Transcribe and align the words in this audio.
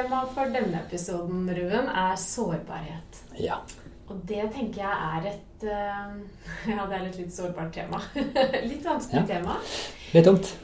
Temaet 0.00 0.30
for 0.32 0.48
denne 0.48 0.78
episoden, 0.80 1.48
Ruben, 1.54 1.88
er 1.88 2.16
sårbarhet. 2.16 3.18
Ja. 3.36 3.58
Og 4.08 4.22
det 4.26 4.46
tenker 4.54 4.80
jeg 4.80 5.08
er 5.08 5.26
et 5.28 5.64
uh, 5.68 6.14
Ja, 6.72 6.86
det 6.88 6.96
er 6.96 7.04
et 7.10 7.18
litt 7.20 7.34
sårbart 7.34 7.74
tema. 7.74 8.00
litt 8.70 8.86
vanskelig 8.86 9.20
Ja. 9.20 9.26
tema. 9.28 9.58
Litt 10.14 10.24
tungt. 10.24 10.54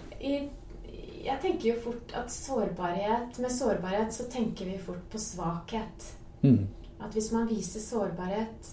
Jeg 1.27 1.37
tenker 1.43 1.69
jo 1.69 1.75
fort 1.83 2.13
at 2.17 2.31
sårbarhet 2.33 3.39
Med 3.43 3.53
sårbarhet 3.53 4.15
så 4.15 4.25
tenker 4.31 4.71
vi 4.71 4.79
fort 4.81 5.05
på 5.13 5.21
svakhet. 5.21 6.09
Mm. 6.41 6.65
At 7.03 7.13
hvis 7.13 7.29
man 7.35 7.49
viser 7.51 7.85
sårbarhet, 7.85 8.73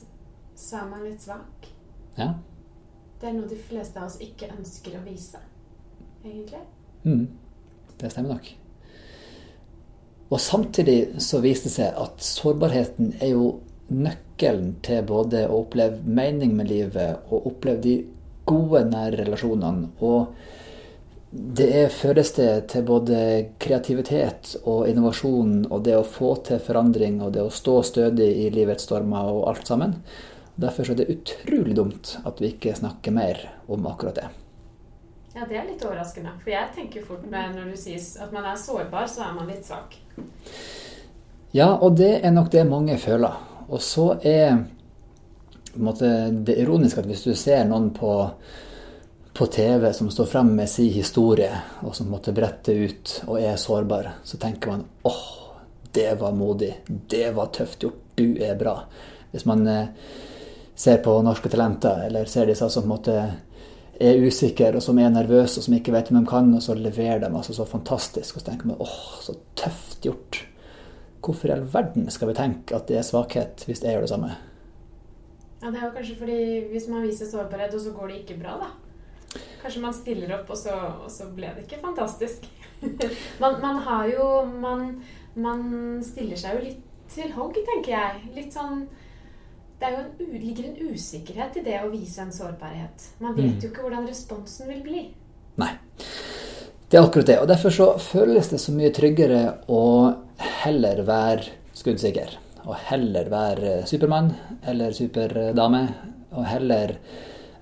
så 0.56 0.80
er 0.80 0.90
man 0.90 1.04
litt 1.04 1.22
svak. 1.28 1.68
Ja. 2.16 2.32
Det 3.20 3.30
er 3.30 3.36
noe 3.36 3.52
de 3.52 3.60
fleste 3.60 4.00
av 4.00 4.08
oss 4.08 4.20
ikke 4.24 4.52
ønsker 4.56 4.96
å 4.96 5.04
vise, 5.04 5.40
egentlig. 6.24 6.64
Mm. 7.04 7.26
Det 8.00 8.12
stemmer 8.12 8.38
nok. 8.38 8.54
Og 10.34 10.42
samtidig 10.42 11.22
så 11.22 11.44
viste 11.44 11.70
det 11.70 11.76
seg 11.76 12.02
at 12.02 12.24
sårbarheten 12.26 13.14
er 13.22 13.36
jo 13.36 13.50
nøkkelen 13.94 14.80
til 14.82 15.04
både 15.06 15.44
å 15.46 15.60
oppleve 15.62 16.02
mening 16.10 16.56
med 16.58 16.72
livet 16.72 17.28
og 17.30 17.52
oppleve 17.52 17.84
de 17.84 17.96
gode, 18.50 18.82
nære 18.90 19.20
relasjonene. 19.22 19.92
Og 20.02 20.34
det 21.34 21.68
er 21.84 21.94
fødested 21.94 22.68
til 22.74 22.86
både 22.88 23.18
kreativitet 23.62 24.56
og 24.70 24.88
innovasjon 24.90 25.68
og 25.70 25.84
det 25.86 25.98
å 25.98 26.06
få 26.06 26.36
til 26.50 26.62
forandring 26.62 27.22
og 27.26 27.34
det 27.38 27.46
å 27.46 27.54
stå 27.54 27.80
stødig 27.94 28.30
i 28.46 28.50
livets 28.54 28.88
stormer 28.90 29.30
og 29.30 29.48
alt 29.52 29.70
sammen. 29.70 30.00
Derfor 30.58 30.90
er 30.90 30.98
det 30.98 31.10
utrolig 31.14 31.78
dumt 31.78 32.16
at 32.26 32.42
vi 32.42 32.54
ikke 32.54 32.76
snakker 32.78 33.14
mer 33.14 33.42
om 33.66 33.86
akkurat 33.90 34.18
det. 34.22 34.32
Ja, 35.34 35.48
det 35.50 35.58
er 35.58 35.66
litt 35.66 35.82
overraskende. 35.82 36.36
For 36.44 36.54
jeg 36.54 36.74
tenker 36.76 37.06
fort 37.06 37.26
når 37.30 37.74
du 37.74 37.78
sier 37.78 38.02
at 38.22 38.34
man 38.34 38.46
er 38.46 38.58
sårbar, 38.62 39.10
så 39.10 39.26
er 39.26 39.38
man 39.38 39.50
litt 39.50 39.66
svak. 39.66 39.98
Ja, 41.54 41.76
og 41.76 41.98
det 41.98 42.16
er 42.26 42.34
nok 42.34 42.50
det 42.52 42.64
mange 42.66 42.98
føler. 42.98 43.36
Og 43.70 43.82
så 43.82 44.08
er 44.26 44.58
måte, 45.82 46.10
det 46.32 46.58
ironiske 46.62 47.04
at 47.04 47.10
hvis 47.10 47.26
du 47.26 47.34
ser 47.38 47.66
noen 47.70 47.92
på, 47.96 48.14
på 49.34 49.48
TV 49.54 49.90
som 49.94 50.10
står 50.14 50.30
frem 50.30 50.52
med 50.58 50.70
sin 50.70 50.92
historie, 50.94 51.52
og 51.86 51.96
som 51.98 52.12
måtte 52.14 52.34
brette 52.36 52.74
ut 52.74 53.16
og 53.28 53.40
er 53.42 53.58
sårbar, 53.62 54.16
så 54.26 54.42
tenker 54.42 54.74
man 54.74 54.86
åh, 55.10 55.24
det 55.94 56.16
var 56.20 56.34
modig. 56.34 56.74
Det 56.88 57.32
var 57.38 57.54
tøft 57.54 57.86
gjort. 57.86 58.00
Du 58.16 58.38
er 58.42 58.58
bra. 58.58 58.76
Hvis 59.32 59.46
man 59.50 59.66
eh, 59.68 59.90
ser 60.76 61.00
på 61.06 61.16
Norske 61.26 61.50
Talenter, 61.50 62.06
eller 62.08 62.30
ser 62.30 62.50
disse 62.50 62.70
som 62.70 62.86
på 62.86 62.90
en 62.90 62.94
måte 62.94 63.18
er 64.02 64.24
usikre, 64.26 64.72
og 64.76 64.82
som 64.84 64.98
er 65.00 65.12
nervøse, 65.14 65.60
og 65.60 65.68
som 65.68 65.76
ikke 65.78 65.94
vet 65.94 66.10
om 66.12 66.20
de 66.20 66.30
kan, 66.30 66.50
og 66.56 66.64
så 66.66 66.76
leverer 66.78 67.22
de 67.22 67.30
altså 67.30 67.54
så 67.54 67.66
fantastisk. 67.70 68.36
Og 68.36 68.42
så 68.42 68.50
tenker 68.50 68.72
man 68.72 68.82
åh, 68.82 68.98
så 69.22 69.36
tøft 69.60 70.02
gjort. 70.06 70.44
Hvorfor 71.24 71.48
i 71.48 71.54
all 71.56 71.68
verden 71.74 72.10
skal 72.12 72.32
vi 72.32 72.38
tenke 72.38 72.76
at 72.76 72.90
det 72.90 72.98
er 73.00 73.06
svakhet, 73.08 73.64
hvis 73.68 73.84
jeg 73.84 73.96
gjør 73.96 74.08
det 74.08 74.12
samme? 74.12 74.32
Ja, 75.62 75.70
Det 75.72 75.80
er 75.80 75.86
jo 75.86 75.94
kanskje 75.96 76.16
fordi 76.20 76.40
hvis 76.72 76.88
man 76.92 77.06
viser 77.06 77.30
sårbarhet, 77.30 77.74
og 77.74 77.82
så 77.82 77.92
går 77.96 78.08
det 78.08 78.18
ikke 78.24 78.40
bra, 78.42 78.58
da. 78.60 79.40
Kanskje 79.62 79.82
man 79.82 79.94
stiller 79.94 80.34
opp, 80.36 80.50
og 80.50 80.58
så, 80.58 80.74
og 81.06 81.12
så 81.12 81.30
ble 81.36 81.54
det 81.56 81.64
ikke 81.64 81.82
fantastisk. 81.86 82.50
man, 83.42 83.62
man 83.62 83.80
har 83.86 84.10
jo 84.12 84.26
man, 84.46 85.04
man 85.36 85.64
stiller 86.04 86.36
seg 86.36 86.58
jo 86.58 86.66
litt 86.66 86.84
til 87.14 87.32
hogg, 87.38 87.56
tenker 87.70 87.94
jeg. 87.96 88.28
Litt 88.36 88.54
sånn 88.58 88.88
Det 89.84 89.90
er 89.90 89.98
jo 89.98 90.04
en, 90.06 90.36
ligger 90.40 90.68
en 90.70 90.94
usikkerhet 90.94 91.58
i 91.60 91.62
det 91.66 91.74
å 91.84 91.90
vise 91.92 92.22
en 92.24 92.30
sårbarhet. 92.32 93.08
Man 93.20 93.34
vet 93.36 93.50
Mm. 93.50 93.60
jo 93.60 93.70
ikke 93.70 93.82
hvordan 93.84 94.06
responsen 94.08 94.70
vil 94.70 94.80
bli. 94.82 95.02
Nei. 95.60 95.74
Det 96.90 97.00
er 97.00 97.04
akkurat 97.04 97.26
det. 97.28 97.40
Og 97.42 97.48
derfor 97.50 97.70
så 97.70 97.88
føles 98.00 98.48
det 98.48 98.60
så 98.64 98.72
mye 98.72 98.94
tryggere 98.96 99.58
å 99.68 100.16
heller 100.64 101.04
være 101.04 101.50
skuddsikker. 101.76 102.38
Og 102.66 102.76
heller 102.88 103.28
være 103.30 103.86
Supermann 103.86 104.32
eller 104.66 104.92
superdame. 104.96 105.82
Og 106.32 106.46
heller 106.46 106.96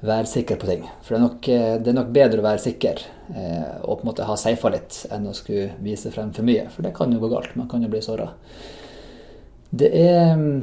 være 0.04 0.26
sikker 0.30 0.58
på 0.62 0.68
ting. 0.68 0.84
For 1.02 1.16
det 1.16 1.18
er 1.18 1.26
nok, 1.26 1.42
det 1.84 1.88
er 1.88 1.98
nok 1.98 2.12
bedre 2.14 2.40
å 2.40 2.46
være 2.46 2.60
sikker 2.60 3.02
eh, 3.36 3.82
og 3.82 3.98
på 3.98 4.06
en 4.06 4.10
måte 4.12 4.28
ha 4.30 4.36
safa 4.38 4.70
litt 4.70 5.06
enn 5.12 5.26
å 5.28 5.34
skulle 5.34 5.72
vise 5.82 6.12
frem 6.14 6.32
for 6.34 6.44
mye. 6.46 6.68
For 6.70 6.84
det 6.86 6.94
kan 6.94 7.12
jo 7.12 7.20
gå 7.20 7.30
galt. 7.34 7.56
Man 7.56 7.68
kan 7.68 7.82
jo 7.82 7.90
bli 7.90 8.02
såra. 8.02 8.30
Det 9.72 9.90
er 9.96 10.36
mm, 10.38 10.62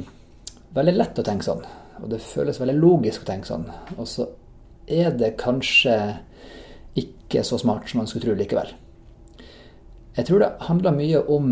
veldig 0.75 0.95
lett 0.97 1.19
å 1.19 1.25
tenke 1.25 1.47
sånn. 1.47 1.63
Og 1.99 2.11
det 2.11 2.21
føles 2.23 2.59
veldig 2.61 2.77
logisk 2.79 3.23
å 3.25 3.29
tenke 3.29 3.49
sånn. 3.49 3.65
Og 3.97 4.07
så 4.07 4.27
er 4.89 5.11
det 5.17 5.35
kanskje 5.39 5.95
ikke 6.99 7.43
så 7.45 7.59
smart 7.61 7.89
som 7.89 8.01
man 8.01 8.07
skulle 8.09 8.29
tro 8.29 8.37
likevel. 8.37 8.71
Jeg 10.17 10.27
tror 10.27 10.41
det 10.43 10.53
handler 10.67 10.95
mye 10.95 11.19
om 11.31 11.51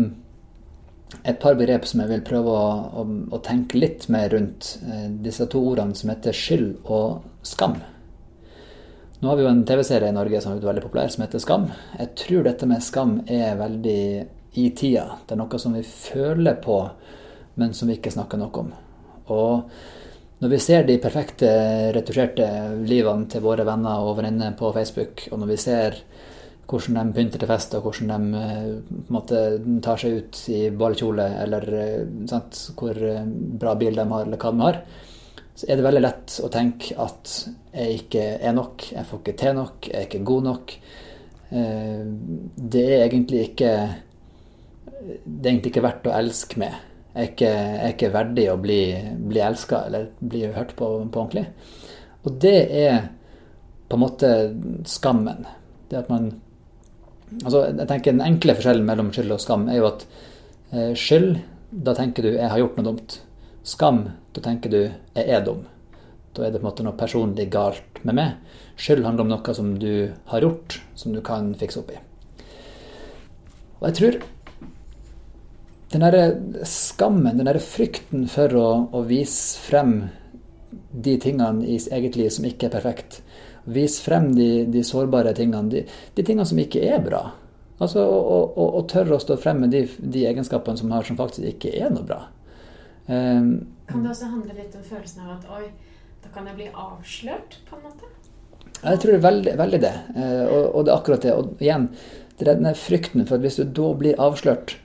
et 1.24 1.38
par 1.40 1.54
begrep 1.56 1.86
som 1.88 2.02
jeg 2.02 2.10
vil 2.10 2.24
prøve 2.26 2.52
å, 2.52 2.64
å, 3.00 3.04
å 3.32 3.38
tenke 3.44 3.78
litt 3.80 4.08
mer 4.12 4.28
rundt. 4.34 4.74
Eh, 4.84 5.06
Disse 5.24 5.46
to 5.48 5.62
ordene 5.70 5.96
som 5.96 6.10
heter 6.12 6.36
skyld 6.36 6.82
og 6.84 7.46
skam. 7.46 7.78
Nå 9.18 9.30
har 9.30 9.38
vi 9.38 9.46
jo 9.46 9.50
en 9.50 9.64
TV-serie 9.66 10.12
i 10.12 10.14
Norge 10.14 10.40
som 10.42 10.52
er 10.52 10.62
veldig 10.62 10.84
populær, 10.84 11.08
som 11.10 11.24
heter 11.24 11.40
Skam. 11.42 11.64
Jeg 11.98 12.12
tror 12.20 12.44
dette 12.46 12.68
med 12.70 12.84
skam 12.86 13.16
er 13.26 13.56
veldig 13.58 14.02
i 14.62 14.68
tida. 14.78 15.08
Det 15.26 15.34
er 15.34 15.40
noe 15.40 15.58
som 15.58 15.74
vi 15.74 15.82
føler 15.82 16.60
på, 16.62 16.76
men 17.58 17.74
som 17.74 17.90
vi 17.90 17.96
ikke 17.98 18.12
snakker 18.14 18.38
noe 18.38 18.62
om. 18.62 18.70
Og 19.34 19.70
når 20.38 20.52
vi 20.52 20.60
ser 20.62 20.84
de 20.86 20.98
perfekte, 21.02 21.48
retusjerte 21.96 22.46
livene 22.86 23.26
til 23.30 23.42
våre 23.42 23.66
venner 23.66 24.04
og 24.06 24.20
venninner 24.20 24.54
på 24.58 24.70
Facebook, 24.76 25.26
og 25.32 25.40
når 25.42 25.50
vi 25.50 25.60
ser 25.62 26.02
hvordan 26.68 27.08
de 27.08 27.16
pynter 27.16 27.40
til 27.40 27.48
fest, 27.48 27.74
og 27.74 27.86
hvordan 27.86 28.10
de 28.32 28.40
eh, 28.44 28.96
måte 29.14 29.42
tar 29.84 30.00
seg 30.00 30.18
ut 30.20 30.40
i 30.52 30.60
ballkjole, 30.70 31.26
eller 31.44 31.68
eh, 31.80 32.08
sant, 32.28 32.60
hvor 32.76 32.98
eh, 33.08 33.24
bra 33.62 33.72
bil 33.80 33.96
de 33.96 34.04
har, 34.12 34.26
eller 34.26 34.42
hva 34.42 34.52
de 34.52 34.64
har, 34.66 34.80
så 35.58 35.66
er 35.66 35.78
det 35.78 35.86
veldig 35.88 36.04
lett 36.04 36.36
å 36.44 36.50
tenke 36.54 36.98
at 37.02 37.32
jeg 37.72 38.02
ikke 38.02 38.26
er 38.36 38.54
nok, 38.54 38.84
jeg 38.92 39.08
får 39.08 39.22
ikke 39.24 39.38
til 39.40 39.56
nok, 39.58 39.88
jeg 39.88 39.96
er 39.96 40.06
ikke 40.06 40.26
god 40.28 40.44
nok. 40.46 40.74
Det 41.48 42.84
er 42.84 43.02
egentlig 43.08 43.40
ikke 43.48 43.72
det 45.08 45.48
er 45.48 45.50
egentlig 45.50 45.72
ikke 45.72 45.82
verdt 45.82 46.06
å 46.06 46.14
elske 46.14 46.60
med. 46.62 46.76
Er 47.18 47.32
ikke, 47.32 47.50
er 47.50 47.92
ikke 47.96 48.12
verdig 48.14 48.44
å 48.52 48.58
bli, 48.62 48.80
bli 49.30 49.40
elska 49.42 49.80
eller 49.88 50.10
bli 50.22 50.44
hørt 50.54 50.76
på, 50.78 50.90
på 51.10 51.22
ordentlig. 51.24 51.48
Og 52.22 52.36
det 52.42 52.58
er 52.78 53.08
på 53.88 53.96
en 53.96 54.04
måte 54.04 54.30
skammen. 54.86 55.46
Det 55.88 56.04
at 56.04 56.12
man 56.12 56.30
Altså, 57.44 57.66
jeg 57.76 57.84
tenker 57.90 58.14
Den 58.14 58.24
enkle 58.24 58.54
forskjellen 58.56 58.86
mellom 58.88 59.10
skyld 59.12 59.34
og 59.34 59.40
skam 59.42 59.66
er 59.68 59.82
jo 59.82 59.88
at 59.90 60.04
eh, 60.72 60.94
skyld, 60.96 61.34
da 61.70 61.92
tenker 61.92 62.24
du 62.24 62.30
'jeg 62.30 62.48
har 62.48 62.58
gjort 62.58 62.78
noe 62.78 62.86
dumt'. 62.86 63.18
Skam, 63.62 63.98
da 64.32 64.40
tenker 64.40 64.70
du 64.70 64.78
'jeg 65.12 65.28
er 65.28 65.44
dum'. 65.44 65.66
Da 66.34 66.46
er 66.46 66.50
det 66.50 66.60
på 66.62 66.66
en 66.66 66.70
måte 66.70 66.84
noe 66.84 66.96
personlig 66.96 67.50
galt 67.50 68.04
med 68.04 68.14
meg. 68.14 68.32
Skyld 68.76 69.04
handler 69.04 69.26
om 69.26 69.28
noe 69.28 69.54
som 69.54 69.78
du 69.78 70.14
har 70.26 70.40
gjort, 70.40 70.80
som 70.94 71.12
du 71.12 71.20
kan 71.20 71.54
fikse 71.54 71.80
opp 71.80 71.90
i. 71.90 71.98
Og 73.80 73.88
jeg 73.88 73.94
tror 73.94 74.22
den 75.92 76.04
derre 76.04 76.24
skammen, 76.68 77.38
den 77.38 77.48
derre 77.48 77.62
frykten 77.64 78.26
for 78.28 78.54
å, 78.58 78.68
å 78.92 79.02
vise 79.08 79.60
frem 79.62 79.94
de 80.92 81.14
tingene 81.20 81.64
i 81.64 81.78
eget 81.78 82.16
liv 82.18 82.30
som 82.34 82.46
ikke 82.48 82.68
er 82.68 82.74
perfekt, 82.76 83.20
vise 83.68 84.02
frem 84.04 84.30
de, 84.36 84.66
de 84.68 84.82
sårbare 84.84 85.32
tingene, 85.36 85.70
de, 85.72 85.84
de 86.16 86.24
tingene 86.24 86.48
som 86.48 86.60
ikke 86.60 86.82
er 86.84 87.00
bra. 87.04 87.22
Altså 87.78 88.02
å, 88.02 88.82
tørre 88.90 89.16
å 89.16 89.22
stå 89.22 89.36
frem 89.38 89.62
med 89.62 89.72
de, 89.72 89.84
de 90.00 90.24
egenskapene 90.26 90.80
som 90.80 90.90
har 90.92 91.06
som 91.06 91.18
faktisk 91.18 91.46
ikke 91.52 91.72
er 91.78 91.92
noe 91.94 92.06
bra. 92.06 92.24
Um, 93.06 93.52
Kan 93.88 94.02
det 94.04 94.12
også 94.12 94.28
handle 94.32 94.56
litt 94.56 94.74
om 94.76 94.82
følelsen 94.84 95.24
av 95.24 95.36
at 95.36 95.52
oi, 95.54 95.68
da 96.24 96.32
kan 96.34 96.48
jeg 96.50 96.58
bli 96.58 96.66
avslørt, 96.74 97.60
på 97.68 97.78
en 97.78 97.84
måte? 97.86 98.10
Jeg 98.82 99.00
tror 99.00 99.12
det 99.14 99.18
er 99.18 99.24
veldig, 99.24 99.54
veldig 99.58 99.80
det. 99.82 99.94
Eh, 100.14 100.42
Og, 100.44 100.64
og 100.74 100.84
det 100.84 100.92
er 100.92 100.98
akkurat 100.98 101.24
det. 101.24 101.32
Og 101.34 101.62
igjen, 101.64 101.86
det 102.36 102.44
er 102.44 102.50
denne 102.52 102.74
frykten 102.78 103.24
for 103.26 103.38
at 103.38 103.46
hvis 103.46 103.56
du 103.62 103.64
da 103.78 103.88
blir 103.98 104.20
avslørt, 104.22 104.76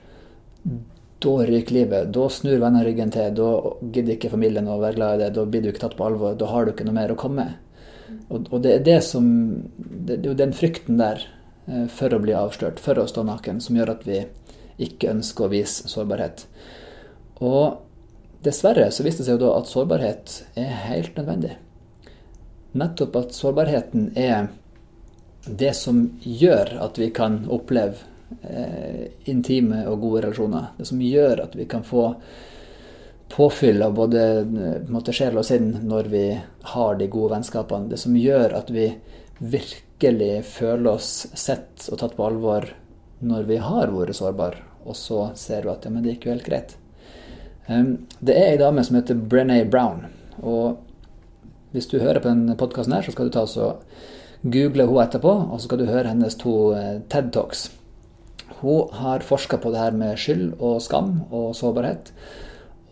da 1.24 1.34
ryker 1.48 1.76
livet. 1.76 2.12
Da 2.14 2.28
snur 2.30 2.58
vennene 2.58 2.84
ryggen 2.86 3.12
til. 3.14 3.34
Da 3.38 3.50
gidder 3.80 4.14
ikke 4.16 4.32
familien 4.32 4.70
å 4.70 4.78
være 4.82 4.98
glad 4.98 5.16
i 5.16 5.22
det. 5.24 5.30
Da 5.38 5.46
blir 5.48 5.64
du 5.64 5.70
ikke 5.72 5.86
tatt 5.86 5.96
på 5.98 6.06
alvor. 6.06 6.36
Da 6.38 6.50
har 6.50 6.64
du 6.64 6.74
ikke 6.74 6.86
noe 6.88 6.98
mer 6.98 7.14
å 7.14 7.18
komme 7.20 7.44
med. 7.44 7.60
Og, 8.28 8.50
og 8.52 8.60
det 8.64 8.74
er 8.76 8.84
det 8.84 8.98
som 9.06 9.26
Det 9.74 10.18
er 10.18 10.28
jo 10.28 10.36
den 10.36 10.52
frykten 10.54 11.00
der 11.00 11.22
eh, 11.66 11.86
for 11.90 12.12
å 12.12 12.20
bli 12.20 12.36
avslørt, 12.36 12.82
for 12.82 13.00
å 13.00 13.08
stå 13.08 13.24
naken, 13.26 13.62
som 13.64 13.76
gjør 13.76 13.96
at 13.96 14.06
vi 14.06 14.22
ikke 14.84 15.12
ønsker 15.14 15.46
å 15.46 15.52
vise 15.52 15.88
sårbarhet. 15.88 16.46
Og 17.40 17.80
dessverre 18.44 18.90
så 18.92 19.06
viste 19.06 19.24
det 19.24 19.30
seg 19.30 19.38
jo 19.38 19.46
da 19.46 19.54
at 19.58 19.70
sårbarhet 19.70 20.40
er 20.60 20.74
helt 20.90 21.16
nødvendig 21.16 21.56
nettopp 22.74 23.16
at 23.16 23.34
sårbarheten 23.34 24.10
er 24.18 24.48
det 25.46 25.74
som 25.78 26.04
gjør 26.20 26.76
at 26.82 26.98
vi 26.98 27.10
kan 27.14 27.44
oppleve 27.52 28.02
eh, 28.42 29.06
intime 29.30 29.84
og 29.90 30.00
gode 30.02 30.24
relasjoner. 30.26 30.72
Det 30.78 30.88
som 30.88 31.00
gjør 31.02 31.44
at 31.46 31.56
vi 31.58 31.68
kan 31.70 31.84
få 31.86 32.08
påfyll 33.34 33.82
av 33.82 33.96
både 33.96 34.24
eh, 34.42 34.76
måte, 34.92 35.14
sjel 35.16 35.40
og 35.40 35.46
sinn 35.48 35.72
når 35.88 36.10
vi 36.12 36.26
har 36.74 37.00
de 37.00 37.10
gode 37.12 37.34
vennskapene. 37.36 37.90
Det 37.92 38.00
som 38.00 38.16
gjør 38.16 38.56
at 38.60 38.70
vi 38.74 38.90
virkelig 39.38 40.44
føler 40.46 40.94
oss 40.94 41.26
sett 41.34 41.88
og 41.90 42.00
tatt 42.00 42.14
på 42.16 42.28
alvor 42.28 42.68
når 43.24 43.48
vi 43.48 43.58
har 43.62 43.92
vært 43.94 44.18
sårbare 44.18 44.74
og 44.84 44.96
så 44.96 45.28
ser 45.38 45.64
du 45.64 45.70
at 45.72 45.84
ja, 45.84 45.92
men 45.92 46.04
det 46.04 46.14
gikk 46.14 46.26
jo 46.28 46.34
helt 46.34 46.48
greit. 46.48 46.74
Um, 47.66 48.04
det 48.20 48.36
er 48.36 48.50
ei 48.52 48.60
dame 48.60 48.84
som 48.84 48.98
heter 48.98 49.16
Brené 49.16 49.62
Brown. 49.64 50.04
og 50.42 50.82
hvis 51.74 51.88
du 51.90 51.98
hører 51.98 52.20
på 52.22 52.28
denne 52.28 52.54
podkasten 52.54 52.94
så 53.02 53.10
skal 53.10 53.26
du 53.26 53.32
ta 53.34 53.42
og 53.42 53.80
google 54.42 54.84
henne 54.86 55.02
etterpå, 55.02 55.32
og 55.50 55.58
så 55.58 55.66
skal 55.66 55.80
du 55.80 55.88
høre 55.88 56.12
hennes 56.12 56.36
to 56.38 56.52
eh, 56.76 57.00
TED 57.10 57.32
Talks. 57.34 57.64
Hun 58.60 58.92
har 58.92 59.24
forska 59.26 59.58
på 59.58 59.72
det 59.72 59.80
her 59.80 59.96
med 59.96 60.18
skyld 60.20 60.54
og 60.60 60.82
skam 60.82 61.24
og 61.30 61.54
sårbarhet. 61.58 62.12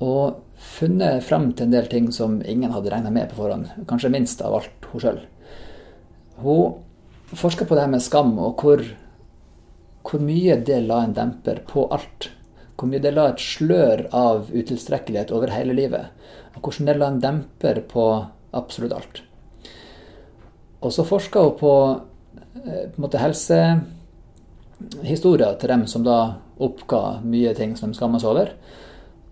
Og 0.03 0.41
funnet 0.63 1.25
frem 1.27 1.51
til 1.53 1.69
en 1.69 1.75
del 1.75 1.89
ting 1.91 2.11
som 2.15 2.41
ingen 2.47 2.73
hadde 2.75 2.91
regna 2.93 3.11
med 3.11 3.31
på 3.31 3.41
forhånd. 3.43 3.71
Kanskje 3.91 4.13
minst 4.13 4.43
av 4.45 4.59
alt 4.59 4.91
hun 4.93 5.05
sjøl. 5.05 5.23
Hun 6.43 7.37
forska 7.39 7.67
på 7.67 7.77
det 7.77 7.87
her 7.87 7.93
med 7.93 8.05
skam, 8.05 8.35
og 8.39 8.63
hvor, 8.63 8.85
hvor 10.07 10.23
mye 10.23 10.59
det 10.67 10.83
la 10.87 11.03
en 11.07 11.17
demper 11.17 11.63
på 11.69 11.87
alt. 11.95 12.31
Hvor 12.77 12.91
mye 12.91 13.03
det 13.03 13.15
la 13.15 13.29
et 13.31 13.43
slør 13.43 14.07
av 14.17 14.51
utilstrekkelighet 14.51 15.33
over 15.35 15.53
hele 15.55 15.77
livet. 15.79 16.11
Og 16.57 16.65
hvordan 16.65 16.91
det 16.91 16.99
la 16.99 17.11
en 17.13 17.23
demper 17.23 17.83
på 17.89 18.07
absolutt 18.53 18.97
alt. 18.97 19.23
Og 20.83 20.91
så 20.93 21.05
forska 21.07 21.45
hun 21.47 21.59
på, 21.61 21.75
eh, 22.65 22.89
på 22.91 23.05
en 23.05 23.83
måte 24.83 24.99
helsehistorier 25.03 25.59
til 25.61 25.69
dem 25.69 25.87
som 25.87 26.05
da 26.05 26.19
oppga 26.63 27.21
mye 27.25 27.55
ting 27.55 27.77
som 27.77 27.91
de 27.91 27.97
skamma 27.97 28.21
seg 28.21 28.31
over. 28.31 28.53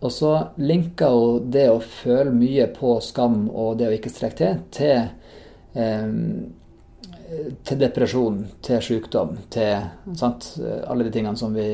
Og 0.00 0.12
så 0.12 0.32
linka 0.56 1.10
hun 1.12 1.50
det 1.50 1.68
å 1.70 1.80
føle 1.80 2.32
mye 2.32 2.66
på 2.72 3.00
skam 3.00 3.50
og 3.50 3.78
det 3.78 3.88
å 3.88 3.92
ikke 3.92 4.10
strekke 4.10 4.54
til, 4.72 5.10
til, 5.74 5.74
eh, 5.74 6.08
til 7.64 7.78
depresjon, 7.78 8.46
til 8.62 8.80
sykdom, 8.80 9.36
til 9.50 10.16
sant? 10.16 10.56
alle 10.86 11.04
de 11.04 11.10
tingene 11.10 11.36
som 11.36 11.52
vi 11.54 11.66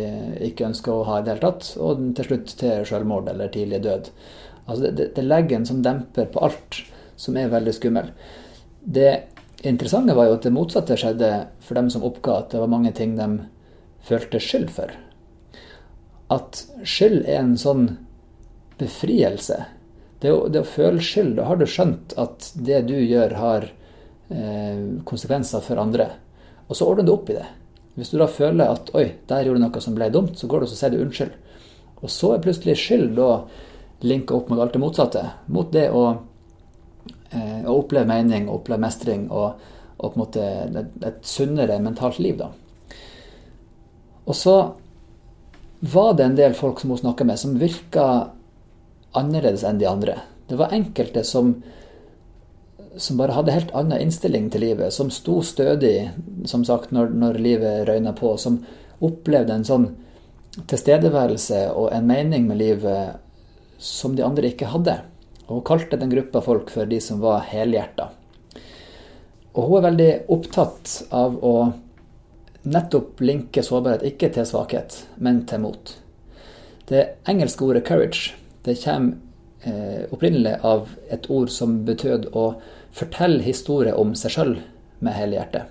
ikke 0.48 0.66
ønsker 0.66 0.92
å 0.92 1.06
ha 1.06 1.20
i 1.20 1.22
det 1.22 1.36
hele 1.36 1.46
tatt. 1.46 1.76
Og 1.78 2.02
til 2.16 2.24
slutt 2.24 2.56
til 2.58 2.84
selvmord 2.84 3.28
eller 3.28 3.48
tidlig 3.48 3.82
død. 3.86 4.10
Altså 4.66 4.90
det, 4.90 5.12
det 5.14 5.24
legger 5.24 5.60
en 5.60 5.66
sånn 5.68 5.84
demper 5.86 6.26
på 6.26 6.42
alt 6.42 6.82
som 7.16 7.36
er 7.38 7.48
veldig 7.48 7.72
skummel. 7.72 8.10
Det 8.80 9.12
interessante 9.62 10.14
var 10.14 10.26
jo 10.26 10.34
at 10.36 10.46
det 10.46 10.52
motsatte 10.54 10.98
skjedde 10.98 11.30
for 11.62 11.78
dem 11.78 11.88
som 11.90 12.04
oppga 12.04 12.40
at 12.40 12.50
det 12.52 12.60
var 12.60 12.70
mange 12.70 12.92
ting 12.94 13.14
de 13.16 13.46
følte 14.06 14.40
skyld 14.42 14.70
for. 14.74 14.92
At 16.32 16.62
skyld 16.82 17.24
er 17.24 17.40
en 17.42 17.56
sånn 17.60 17.88
befrielse. 18.80 19.58
Det 20.22 20.32
å, 20.32 20.46
det 20.52 20.62
å 20.62 20.68
føle 20.68 21.02
skyld, 21.04 21.36
da 21.38 21.46
har 21.50 21.60
du 21.60 21.66
skjønt 21.70 22.16
at 22.20 22.50
det 22.54 22.82
du 22.88 22.96
gjør, 22.96 23.36
har 23.40 23.68
eh, 24.32 24.80
konsekvenser 25.06 25.64
for 25.64 25.80
andre. 25.80 26.10
Og 26.66 26.78
så 26.78 26.88
ordner 26.88 27.06
du 27.06 27.14
opp 27.14 27.30
i 27.30 27.38
det. 27.38 27.46
Hvis 27.96 28.12
du 28.12 28.18
da 28.20 28.28
føler 28.28 28.68
at 28.68 28.90
'oi, 28.92 29.06
der 29.28 29.46
gjorde 29.46 29.60
du 29.60 29.66
noe 29.66 29.84
som 29.84 29.94
ble 29.96 30.10
dumt', 30.12 30.36
så 30.36 30.48
går 30.50 30.64
du 30.64 30.68
og 30.68 30.72
sier 30.72 30.92
du 30.92 31.02
unnskyld. 31.04 31.36
Og 32.02 32.12
så 32.12 32.34
er 32.34 32.42
plutselig 32.44 32.76
skyld 32.80 33.14
da 33.16 33.30
linka 34.04 34.36
opp 34.36 34.50
mot 34.52 34.60
alt 34.60 34.74
det 34.76 34.82
motsatte. 34.82 35.22
Mot 35.48 35.70
det 35.72 35.88
å 35.88 36.08
Eh, 37.30 37.62
å 37.66 37.80
oppleve 37.80 38.06
mening 38.06 38.46
og 38.46 38.60
oppleve 38.60 38.84
mestring 38.84 39.26
og, 39.34 39.62
og, 39.96 40.04
på 40.04 40.12
en 40.12 40.20
måte 40.20 40.44
et, 40.46 40.92
et 41.08 41.18
sunnere 41.26 41.78
mentalt 41.82 42.20
liv. 42.22 42.38
da. 42.38 42.52
Og 44.26 44.36
så 44.36 44.56
var 45.80 46.14
det 46.18 46.26
en 46.26 46.38
del 46.38 46.56
folk 46.58 46.80
som 46.80 46.92
hun 46.92 47.00
snakka 47.00 47.26
med, 47.28 47.38
som 47.38 47.58
virka 47.60 48.06
annerledes 49.16 49.64
enn 49.64 49.78
de 49.80 49.88
andre. 49.88 50.18
Det 50.50 50.58
var 50.58 50.74
enkelte 50.74 51.22
som, 51.24 51.54
som 52.96 53.20
bare 53.20 53.36
hadde 53.36 53.54
helt 53.54 53.74
annen 53.76 54.02
innstilling 54.02 54.50
til 54.50 54.66
livet, 54.66 54.94
som 54.94 55.12
sto 55.14 55.40
stødig 55.46 56.10
som 56.44 56.64
sagt, 56.66 56.92
når, 56.94 57.14
når 57.14 57.40
livet 57.42 57.86
røyna 57.88 58.14
på, 58.16 58.34
som 58.40 58.60
opplevde 59.04 59.54
en 59.54 59.68
sånn 59.68 59.90
tilstedeværelse 60.56 61.66
og 61.76 61.90
en 61.92 62.08
mening 62.08 62.46
med 62.48 62.62
livet 62.62 63.20
som 63.82 64.16
de 64.16 64.24
andre 64.24 64.50
ikke 64.50 64.70
hadde 64.72 64.96
og 65.46 65.60
hun 65.60 65.66
kalte 65.66 65.98
den 65.98 66.10
gruppa 66.10 66.42
folk 66.42 66.70
for 66.74 66.88
de 66.90 66.98
som 67.02 67.20
var 67.22 67.44
helhjerta. 67.46 68.10
Og 69.56 69.68
hun 69.68 69.78
er 69.78 69.86
veldig 69.86 70.10
opptatt 70.34 70.94
av 71.14 71.36
å 71.38 71.54
nettopp 72.66 73.20
linke 73.22 73.62
sårbarhet 73.62 74.04
ikke 74.10 74.32
til 74.34 74.48
svakhet, 74.48 75.04
men 75.22 75.44
til 75.46 75.62
mot. 75.62 75.94
Det 76.86 77.04
engelske 77.28 77.64
ordet 77.64 77.84
'courage' 77.86 78.34
det 78.64 78.78
kommer 78.82 79.16
eh, 79.64 80.06
opprinnelig 80.10 80.58
av 80.62 80.88
et 81.10 81.30
ord 81.30 81.50
som 81.50 81.84
betød 81.84 82.30
å 82.32 82.54
fortelle 82.92 83.42
historier 83.42 83.94
om 83.94 84.14
seg 84.14 84.30
sjøl 84.30 84.56
med 85.00 85.12
hele 85.12 85.36
hjertet. 85.36 85.62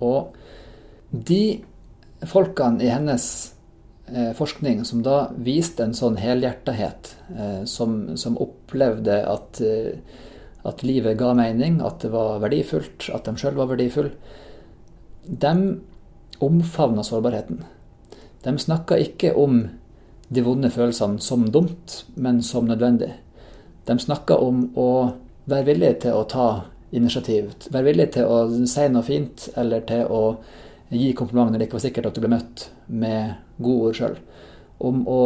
Og 0.00 0.32
de 1.12 1.62
folkene 2.24 2.82
i 2.82 2.88
hennes 2.88 3.52
Eh, 4.14 4.32
forskning 4.32 4.84
som 4.84 5.00
da 5.02 5.32
viste 5.34 5.82
en 5.82 5.94
sånn 5.94 6.14
helhjertethet, 6.22 7.08
eh, 7.34 7.64
som, 7.66 8.14
som 8.14 8.36
opplevde 8.38 9.16
at, 9.26 9.58
eh, 9.58 9.96
at, 10.62 10.84
livet 10.86 11.18
ga 11.18 11.32
mening, 11.34 11.80
at 11.82 12.04
det 12.04 12.12
var 12.12 12.38
verdifullt, 12.44 13.08
at 13.10 13.26
de 13.26 13.34
sjøl 13.40 13.58
var 13.58 13.72
verdifulle, 13.72 14.14
de 15.26 15.54
omfavna 16.44 17.04
sårbarheten. 17.04 17.64
De 18.42 18.58
snakka 18.58 18.98
ikke 19.02 19.34
om 19.34 19.62
de 20.28 20.42
vonde 20.42 20.70
følelsene 20.70 21.20
som 21.22 21.46
dumt, 21.50 22.04
men 22.14 22.42
som 22.42 22.66
nødvendig. 22.66 23.12
De 23.86 23.98
snakka 23.98 24.38
om 24.42 24.68
å 24.74 24.90
være 25.46 25.68
villig 25.70 25.92
til 26.02 26.18
å 26.18 26.26
ta 26.30 26.48
initiativ, 26.90 27.52
være 27.70 27.90
villig 27.90 28.08
til 28.16 28.30
å 28.30 28.66
si 28.66 28.86
noe 28.90 29.06
fint, 29.06 29.48
eller 29.56 29.84
til 29.86 30.06
å 30.10 30.22
gi 30.90 31.12
kompliment 31.18 31.50
når 31.50 31.58
det 31.58 31.68
ikke 31.68 31.78
var 31.78 31.84
sikkert 31.86 32.08
at 32.10 32.18
du 32.18 32.22
ble 32.22 32.32
møtt 32.34 32.68
med 32.86 33.34
gode 33.58 33.90
ord 33.90 33.98
sjøl. 33.98 34.16
Om 34.86 35.02
å 35.10 35.20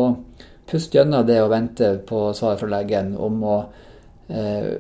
puste 0.71 0.99
gjennom 0.99 1.27
det 1.27 1.41
og 1.43 1.53
vente 1.53 1.93
på 2.07 2.31
svar 2.37 2.59
fra 2.61 2.71
legen. 2.71 3.15
Om 3.19 3.45
å 3.45 3.57
eh, 4.29 4.73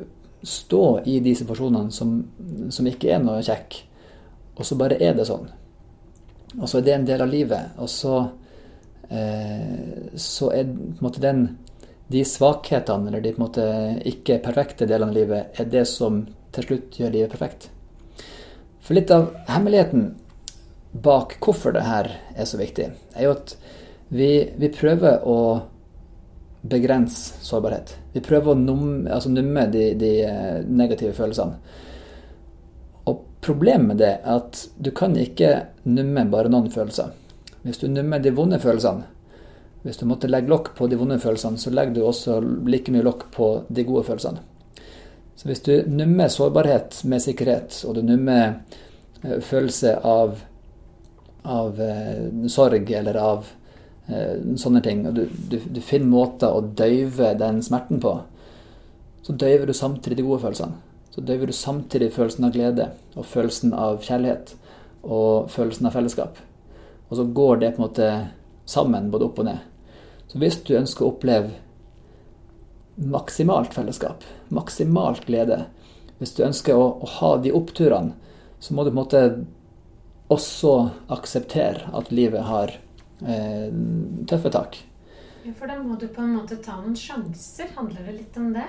stå 0.42 0.84
i 1.10 1.18
de 1.24 1.34
situasjonene 1.36 1.92
som, 1.94 2.14
som, 2.72 2.86
ikke 2.86 3.10
er 3.14 3.24
noe 3.24 3.42
kjekk. 3.44 3.80
Og 4.56 4.66
så 4.66 4.78
bare 4.78 5.00
er 5.02 5.16
det 5.16 5.26
sånn. 5.28 5.48
Og 6.58 6.66
så 6.68 6.80
er 6.80 6.86
det 6.86 6.94
en 6.96 7.08
del 7.08 7.22
av 7.22 7.30
livet. 7.30 7.76
Og 7.78 7.90
så, 7.90 8.16
eh, 9.08 10.08
så 10.16 10.50
er 10.54 10.72
måte 11.00 11.22
den 11.22 11.44
de 12.10 12.24
svakhetene, 12.26 13.06
eller 13.08 13.22
de 13.22 13.34
måte 13.38 13.64
ikke 14.10 14.40
perfekte 14.42 14.86
delene 14.90 15.12
av 15.12 15.14
livet, 15.14 15.60
er 15.60 15.68
det 15.70 15.84
som 15.86 16.24
til 16.50 16.66
slutt 16.66 16.96
gjør 16.98 17.12
livet 17.14 17.30
perfekt. 17.30 17.68
For 18.82 18.98
litt 18.98 19.12
av 19.14 19.28
hemmeligheten 19.46 20.08
bak 20.90 21.36
hvorfor 21.38 21.76
det 21.76 21.84
her 21.86 22.10
er 22.34 22.48
så 22.50 22.58
viktig, 22.58 22.88
er 23.14 23.28
jo 23.28 23.36
at 23.36 23.54
vi, 24.10 24.50
vi 24.58 24.72
prøver 24.74 25.22
å 25.22 25.36
begrense 26.66 27.38
sårbarhet. 27.46 27.94
Vi 28.12 28.24
prøver 28.26 28.52
å 28.52 28.58
numme, 28.58 29.06
altså 29.14 29.30
numme 29.30 29.68
de, 29.70 29.92
de, 29.94 30.10
eh, 30.26 30.58
negative 30.66 31.14
følelsene. 31.14 31.60
Problemet 33.40 33.86
med 33.86 34.02
det 34.02 34.10
er 34.18 34.36
at 34.36 34.66
du 34.76 34.90
kan 34.96 35.16
ikke 35.16 35.54
numme 35.88 36.26
bare 36.32 36.52
noen 36.52 36.70
følelser. 36.72 37.14
Hvis 37.62 37.80
du 37.80 37.88
nummer 37.88 38.20
de 38.20 38.32
vonde 38.36 38.60
følelsene, 38.60 39.06
hvis 39.82 39.96
du 39.96 40.04
måtte 40.08 40.28
legge 40.28 40.52
lokk 40.52 40.74
på 40.76 40.88
de 40.92 40.98
vonde 41.00 41.16
følelsene, 41.20 41.58
så 41.58 41.72
legger 41.72 41.94
du 41.96 42.02
også 42.04 42.36
like 42.68 42.92
mye 42.92 43.04
lokk 43.04 43.30
på 43.32 43.48
de 43.68 43.84
gode 43.88 44.04
følelsene. 44.04 44.42
Så 45.40 45.48
hvis 45.48 45.62
du 45.64 45.72
nummer 45.88 46.28
sårbarhet 46.28 47.00
med 47.08 47.24
sikkerhet, 47.24 47.78
og 47.88 47.96
du 47.96 48.02
nummer 48.04 48.60
eh, 49.24 49.40
følelse 49.40 49.96
av 50.04 50.36
av 51.42 51.80
eh, 51.80 52.48
sorg 52.48 52.90
eller 52.90 53.16
av 53.16 53.46
eh, 54.06 54.36
sånne 54.60 54.82
ting, 54.84 55.06
og 55.08 55.16
du, 55.16 55.24
du, 55.48 55.58
du, 55.64 55.80
finner 55.80 56.10
måter 56.10 56.52
å 56.52 56.60
døyve 56.60 57.32
den 57.40 57.62
smerten 57.64 58.00
på, 58.02 58.12
så 59.24 59.36
døyver 59.36 59.70
du 59.70 59.76
samtidig 59.76 60.20
de 60.20 60.26
gode 60.26 60.42
følelsene. 60.44 60.76
Så 61.10 61.24
døyver 61.26 61.50
du 61.50 61.56
samtidig 61.56 62.12
følelsen 62.14 62.46
av 62.46 62.54
glede 62.54 62.90
og 63.16 63.26
følelsen 63.26 63.74
av 63.74 63.98
kjærlighet 64.04 64.54
og 65.02 65.50
følelsen 65.50 65.88
av 65.88 65.96
fellesskap. 65.96 66.38
Og 67.10 67.18
så 67.18 67.24
går 67.24 67.62
det 67.62 67.72
på 67.74 67.82
en 67.82 67.88
måte 67.88 68.10
sammen, 68.70 69.10
både 69.10 69.26
opp 69.26 69.40
og 69.42 69.48
ned. 69.48 69.64
Så 70.30 70.38
hvis 70.38 70.60
du 70.62 70.76
ønsker 70.78 71.06
å 71.06 71.10
oppleve 71.10 71.50
maksimalt 73.00 73.74
fellesskap, 73.74 74.22
maksimalt 74.54 75.26
glede, 75.26 75.64
hvis 76.20 76.36
du 76.36 76.44
ønsker 76.46 76.76
å, 76.76 76.84
å 77.00 77.08
ha 77.18 77.32
de 77.42 77.54
oppturene, 77.56 78.14
så 78.60 78.76
må 78.76 78.84
du 78.84 78.92
på 78.92 78.94
en 78.94 79.00
måte 79.00 79.22
også 80.30 80.74
akseptere 81.10 81.90
at 81.96 82.12
livet 82.14 82.44
har 82.46 82.76
eh, 83.24 83.72
tøffe 84.30 84.52
tak. 84.54 84.78
Ja, 85.42 85.54
for 85.56 85.66
da 85.66 85.78
må 85.80 85.96
du 85.98 86.06
på 86.12 86.22
en 86.22 86.36
måte 86.36 86.60
ta 86.62 86.76
noen 86.78 86.94
sjanser. 86.98 87.72
Handler 87.74 88.04
det 88.06 88.18
litt 88.18 88.36
om 88.38 88.52
det? 88.54 88.68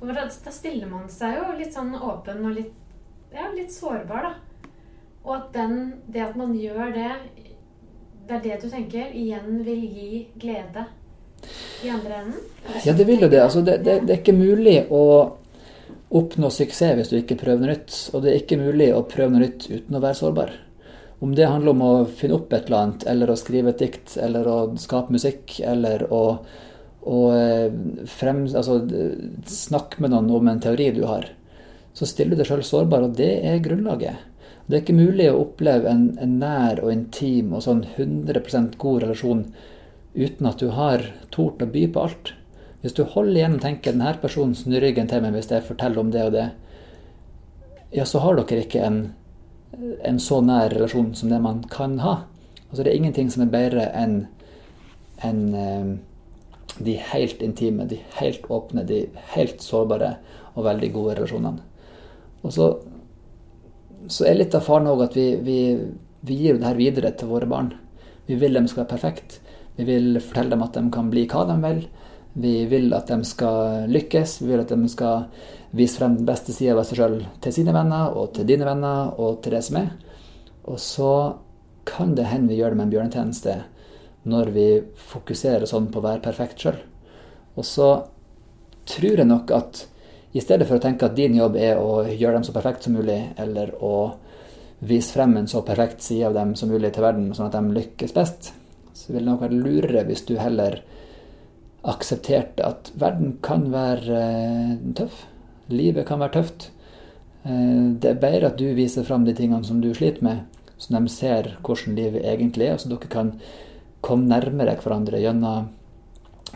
For 0.00 0.16
da 0.16 0.52
stiller 0.52 0.88
man 0.88 1.08
seg 1.12 1.36
jo 1.36 1.50
litt 1.58 1.74
sånn 1.76 1.92
åpen 1.94 2.44
og 2.48 2.54
litt, 2.56 2.72
ja, 3.34 3.50
litt 3.52 3.72
sårbar, 3.72 4.30
da. 4.30 4.70
Og 5.26 5.34
at 5.36 5.50
den, 5.52 5.76
det 6.08 6.22
at 6.24 6.38
man 6.40 6.54
gjør 6.56 6.94
det, 6.94 7.10
det 8.28 8.38
er 8.38 8.46
det 8.46 8.56
du 8.62 8.70
tenker, 8.72 9.12
igjen 9.12 9.60
vil 9.66 9.84
gi 9.84 10.22
glede 10.40 10.86
i 11.84 11.90
andre 11.92 12.22
enden? 12.22 12.40
Ja, 12.84 12.94
det 12.96 13.04
vil 13.04 13.20
jo 13.20 13.28
det. 13.28 13.42
Altså, 13.42 13.60
det, 13.60 13.82
det, 13.84 14.00
det 14.06 14.14
er 14.14 14.22
ikke 14.22 14.36
mulig 14.36 14.78
å 14.88 15.04
oppnå 16.10 16.50
suksess 16.50 16.96
hvis 16.98 17.12
du 17.12 17.20
ikke 17.20 17.38
prøver 17.40 17.62
noe 17.62 17.74
nytt. 17.74 17.96
Og 18.14 18.24
det 18.24 18.32
er 18.32 18.40
ikke 18.42 18.60
mulig 18.60 18.90
å 18.94 19.04
prøve 19.08 19.34
noe 19.34 19.44
nytt 19.44 19.68
uten 19.70 19.96
å 19.96 20.02
være 20.02 20.18
sårbar. 20.22 20.56
Om 21.20 21.34
det 21.36 21.50
handler 21.50 21.74
om 21.74 21.84
å 21.84 21.92
finne 22.16 22.38
opp 22.38 22.52
et 22.56 22.70
eller 22.70 22.80
annet, 22.80 23.06
eller 23.12 23.30
å 23.30 23.36
skrive 23.36 23.74
et 23.74 23.82
dikt, 23.82 24.14
eller 24.16 24.46
å 24.48 24.58
skape 24.80 25.12
musikk, 25.12 25.58
eller 25.60 26.06
å, 26.08 26.22
å 27.08 27.20
eh, 27.32 27.68
frem, 28.10 28.44
altså, 28.44 28.80
snakke 29.48 30.02
med 30.02 30.12
noen 30.12 30.30
om 30.36 30.50
en 30.50 30.60
teori 30.60 30.90
du 30.96 31.04
har, 31.08 31.28
så 31.96 32.06
stiller 32.06 32.36
du 32.36 32.42
deg 32.42 32.50
sjøl 32.50 32.64
sårbar, 32.66 33.06
og 33.06 33.16
det 33.18 33.32
er 33.46 33.62
grunnlaget. 33.64 34.26
Det 34.66 34.76
er 34.76 34.82
ikke 34.84 35.00
mulig 35.00 35.26
å 35.30 35.40
oppleve 35.42 35.90
en, 35.90 36.04
en 36.22 36.36
nær 36.38 36.78
og 36.84 36.92
intim 36.92 37.56
og 37.56 37.64
sånn 37.64 37.82
100% 37.96 38.76
god 38.78 39.02
relasjon 39.02 39.46
uten 40.14 40.46
at 40.46 40.62
du 40.62 40.68
har 40.76 41.02
tort 41.34 41.62
å 41.64 41.66
by 41.70 41.88
på 41.90 42.04
alt. 42.04 42.32
Hvis 42.80 42.94
du 42.96 43.02
holder 43.02 43.40
igjen 43.40 43.56
og 43.58 43.64
tenker 43.64 43.92
'denne 43.92 44.12
personen 44.22 44.54
snur 44.54 44.80
ryggen 44.80 45.08
til 45.10 45.22
meg 45.22 45.34
hvis 45.34 45.50
jeg 45.50 45.66
forteller 45.66 46.00
om 46.00 46.12
det 46.14 46.22
og 46.24 46.32
det', 46.32 46.50
ja, 47.92 48.04
så 48.04 48.22
har 48.22 48.38
dere 48.38 48.62
ikke 48.62 48.84
en, 48.86 49.00
en 50.04 50.18
så 50.18 50.40
nær 50.40 50.70
relasjon 50.70 51.14
som 51.14 51.28
det 51.28 51.40
man 51.42 51.64
kan 51.70 51.98
ha. 51.98 52.24
Altså 52.70 52.84
Det 52.84 52.92
er 52.92 52.96
ingenting 52.96 53.30
som 53.30 53.42
er 53.42 53.50
bedre 53.50 53.90
enn 53.90 54.28
en, 55.24 55.54
eh, 55.54 55.98
de 56.78 56.94
helt 57.12 57.42
intime, 57.42 57.86
de 57.88 57.98
helt 58.20 58.46
åpne, 58.50 58.84
de 58.86 59.04
helt 59.34 59.62
sårbare 59.64 60.14
og 60.54 60.64
veldig 60.66 60.92
gode 60.94 61.16
relasjonene. 61.18 61.64
Og 62.40 62.54
så, 62.54 62.68
så 64.08 64.26
er 64.28 64.38
litt 64.38 64.56
av 64.56 64.64
faren 64.64 64.88
òg 64.90 65.04
at 65.08 65.16
vi, 65.18 65.28
vi, 65.44 65.60
vi 66.26 66.38
gir 66.40 66.60
det 66.60 66.68
her 66.68 66.78
videre 66.78 67.12
til 67.16 67.32
våre 67.32 67.48
barn. 67.50 67.72
Vi 68.28 68.38
vil 68.40 68.56
dem 68.56 68.68
skal 68.70 68.84
være 68.84 68.94
perfekt. 68.94 69.40
Vi 69.76 69.86
vil 69.88 70.20
fortelle 70.22 70.54
dem 70.54 70.64
at 70.64 70.76
de 70.76 70.86
kan 70.92 71.10
bli 71.12 71.26
hva 71.28 71.44
de 71.48 71.56
vil. 71.64 71.82
Vi 72.40 72.54
vil 72.70 72.92
at 72.94 73.10
de 73.10 73.24
skal 73.26 73.90
lykkes. 73.90 74.38
Vi 74.42 74.52
vil 74.52 74.62
at 74.62 74.72
de 74.72 74.88
skal 74.92 75.26
vise 75.76 75.98
frem 75.98 76.16
den 76.18 76.28
beste 76.28 76.54
sida 76.54 76.76
av 76.76 76.86
seg 76.86 77.00
sjøl 77.00 77.18
til 77.42 77.54
sine 77.54 77.74
venner 77.74 78.16
og 78.16 78.32
til 78.36 78.48
dine 78.48 78.66
venner 78.66 79.12
og 79.20 79.42
til 79.42 79.56
det 79.56 79.62
som 79.66 79.80
er. 79.82 79.92
Og 80.70 80.78
så 80.82 81.12
kan 81.88 82.14
det 82.14 82.28
hende 82.30 82.50
vi 82.50 82.60
gjør 82.60 82.74
dem 82.74 82.84
en 82.84 82.92
bjørnetjeneste 82.92 83.56
når 84.28 84.50
vi 84.54 84.66
fokuserer 85.10 85.66
sånn 85.68 85.88
på 85.92 86.00
å 86.00 86.04
være 86.04 86.24
perfekt 86.24 86.64
sjøl. 86.64 86.80
Og 87.56 87.66
så 87.66 87.90
tror 88.90 89.22
jeg 89.22 89.28
nok 89.28 89.52
at 89.56 89.84
i 90.32 90.42
stedet 90.42 90.66
for 90.68 90.78
å 90.78 90.82
tenke 90.82 91.08
at 91.08 91.16
din 91.18 91.34
jobb 91.38 91.56
er 91.58 91.80
å 91.80 92.04
gjøre 92.06 92.38
dem 92.38 92.46
så 92.46 92.54
perfekt 92.54 92.86
som 92.86 92.94
mulig, 92.94 93.18
eller 93.40 93.72
å 93.82 93.94
vise 94.86 95.12
frem 95.12 95.34
en 95.36 95.48
så 95.50 95.62
perfekt 95.66 96.04
side 96.04 96.28
av 96.28 96.36
dem 96.36 96.54
som 96.56 96.70
mulig 96.70 96.92
til 96.94 97.04
verden, 97.04 97.32
sånn 97.36 97.48
at 97.50 97.56
de 97.56 97.74
lykkes 97.76 98.14
best, 98.16 98.52
så 98.94 99.12
vil 99.12 99.24
det 99.24 99.30
nok 99.30 99.42
være 99.44 99.58
lurere 99.58 100.04
hvis 100.08 100.24
du 100.28 100.36
heller 100.40 100.80
aksepterte 101.90 102.64
at 102.64 102.92
verden 103.00 103.38
kan 103.44 103.66
være 103.72 104.20
eh, 104.20 104.72
tøff. 104.96 105.24
Livet 105.72 106.06
kan 106.08 106.20
være 106.20 106.34
tøft. 106.36 106.68
Eh, 107.42 107.90
det 108.00 108.12
er 108.12 108.22
bedre 108.22 108.52
at 108.52 108.60
du 108.60 108.68
viser 108.76 109.06
fram 109.08 109.24
de 109.26 109.34
tingene 109.36 109.66
som 109.66 109.80
du 109.82 109.90
sliter 109.96 110.24
med, 110.24 110.44
så 110.80 110.94
de 110.94 111.12
ser 111.12 111.54
hvordan 111.64 111.98
livet 111.98 112.24
egentlig 112.24 112.68
er, 112.68 112.76
og 112.76 112.84
så 112.84 112.92
dere 112.92 113.12
kan 113.12 113.34
komme 114.04 114.28
nærmere 114.30 114.76
hverandre 114.80 115.20
gjennom 115.20 115.68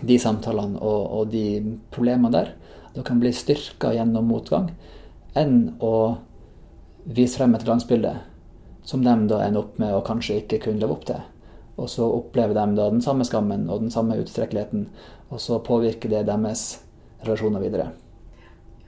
de 0.02 0.18
samtalene 0.18 0.80
og, 0.80 1.02
og 1.18 1.32
de 1.32 1.78
problemene 1.94 2.32
der. 2.34 2.54
Dere 2.94 3.06
kan 3.06 3.20
bli 3.22 3.32
styrka 3.34 3.92
gjennom 3.94 4.28
motgang, 4.30 4.70
enn 5.34 5.74
å 5.82 5.94
vise 7.04 7.38
frem 7.38 7.54
et 7.56 7.66
glansbilde 7.66 8.14
som 8.84 9.02
de 9.04 9.14
da 9.28 9.40
ender 9.44 9.64
opp 9.64 9.78
med 9.80 9.94
å 9.96 10.04
kanskje 10.04 10.42
ikke 10.42 10.60
kunne 10.66 10.82
leve 10.82 10.94
opp 10.94 11.06
til. 11.08 11.20
Og 11.80 11.88
så 11.90 12.06
opplever 12.06 12.54
de 12.54 12.78
da 12.78 12.88
den 12.92 13.02
samme 13.02 13.26
skammen 13.26 13.66
og 13.66 13.82
den 13.82 13.90
samme 13.90 14.18
utstrekkeligheten, 14.20 14.86
og 15.30 15.40
så 15.42 15.58
påvirker 15.64 16.12
det 16.12 16.26
deres 16.28 16.64
relasjoner 17.24 17.64
videre. 17.64 17.88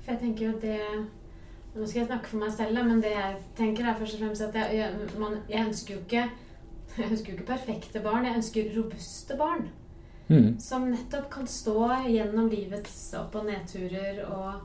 For 0.05 0.15
jeg 0.15 0.23
tenker 0.23 0.51
jo 0.51 0.59
det 0.63 0.81
Nå 1.77 1.85
skal 1.85 1.99
jeg 2.01 2.07
snakke 2.09 2.31
for 2.31 2.41
meg 2.41 2.53
selv, 2.57 2.79
men 2.89 3.01
det 3.05 3.11
jeg 3.13 3.33
tenker 3.59 3.85
er 3.85 3.97
først 3.99 4.17
og 4.17 4.21
fremst 4.23 4.45
at 4.47 4.55
jeg, 4.57 4.87
man, 5.21 5.35
jeg 5.45 5.67
ønsker 5.67 5.93
jo 5.93 5.99
ikke 6.07 6.23
jeg 7.00 7.11
ønsker 7.11 7.33
jo 7.33 7.37
ikke 7.37 7.50
perfekte 7.53 8.03
barn, 8.05 8.25
jeg 8.26 8.41
ønsker 8.41 8.73
robuste 8.76 9.37
barn. 9.38 9.69
Mm. 10.26 10.57
Som 10.59 10.88
nettopp 10.91 11.29
kan 11.31 11.47
stå 11.47 11.91
gjennom 12.09 12.49
livets 12.50 12.97
opp- 13.19 13.37
og 13.38 13.47
nedturer 13.47 14.25
og, 14.26 14.65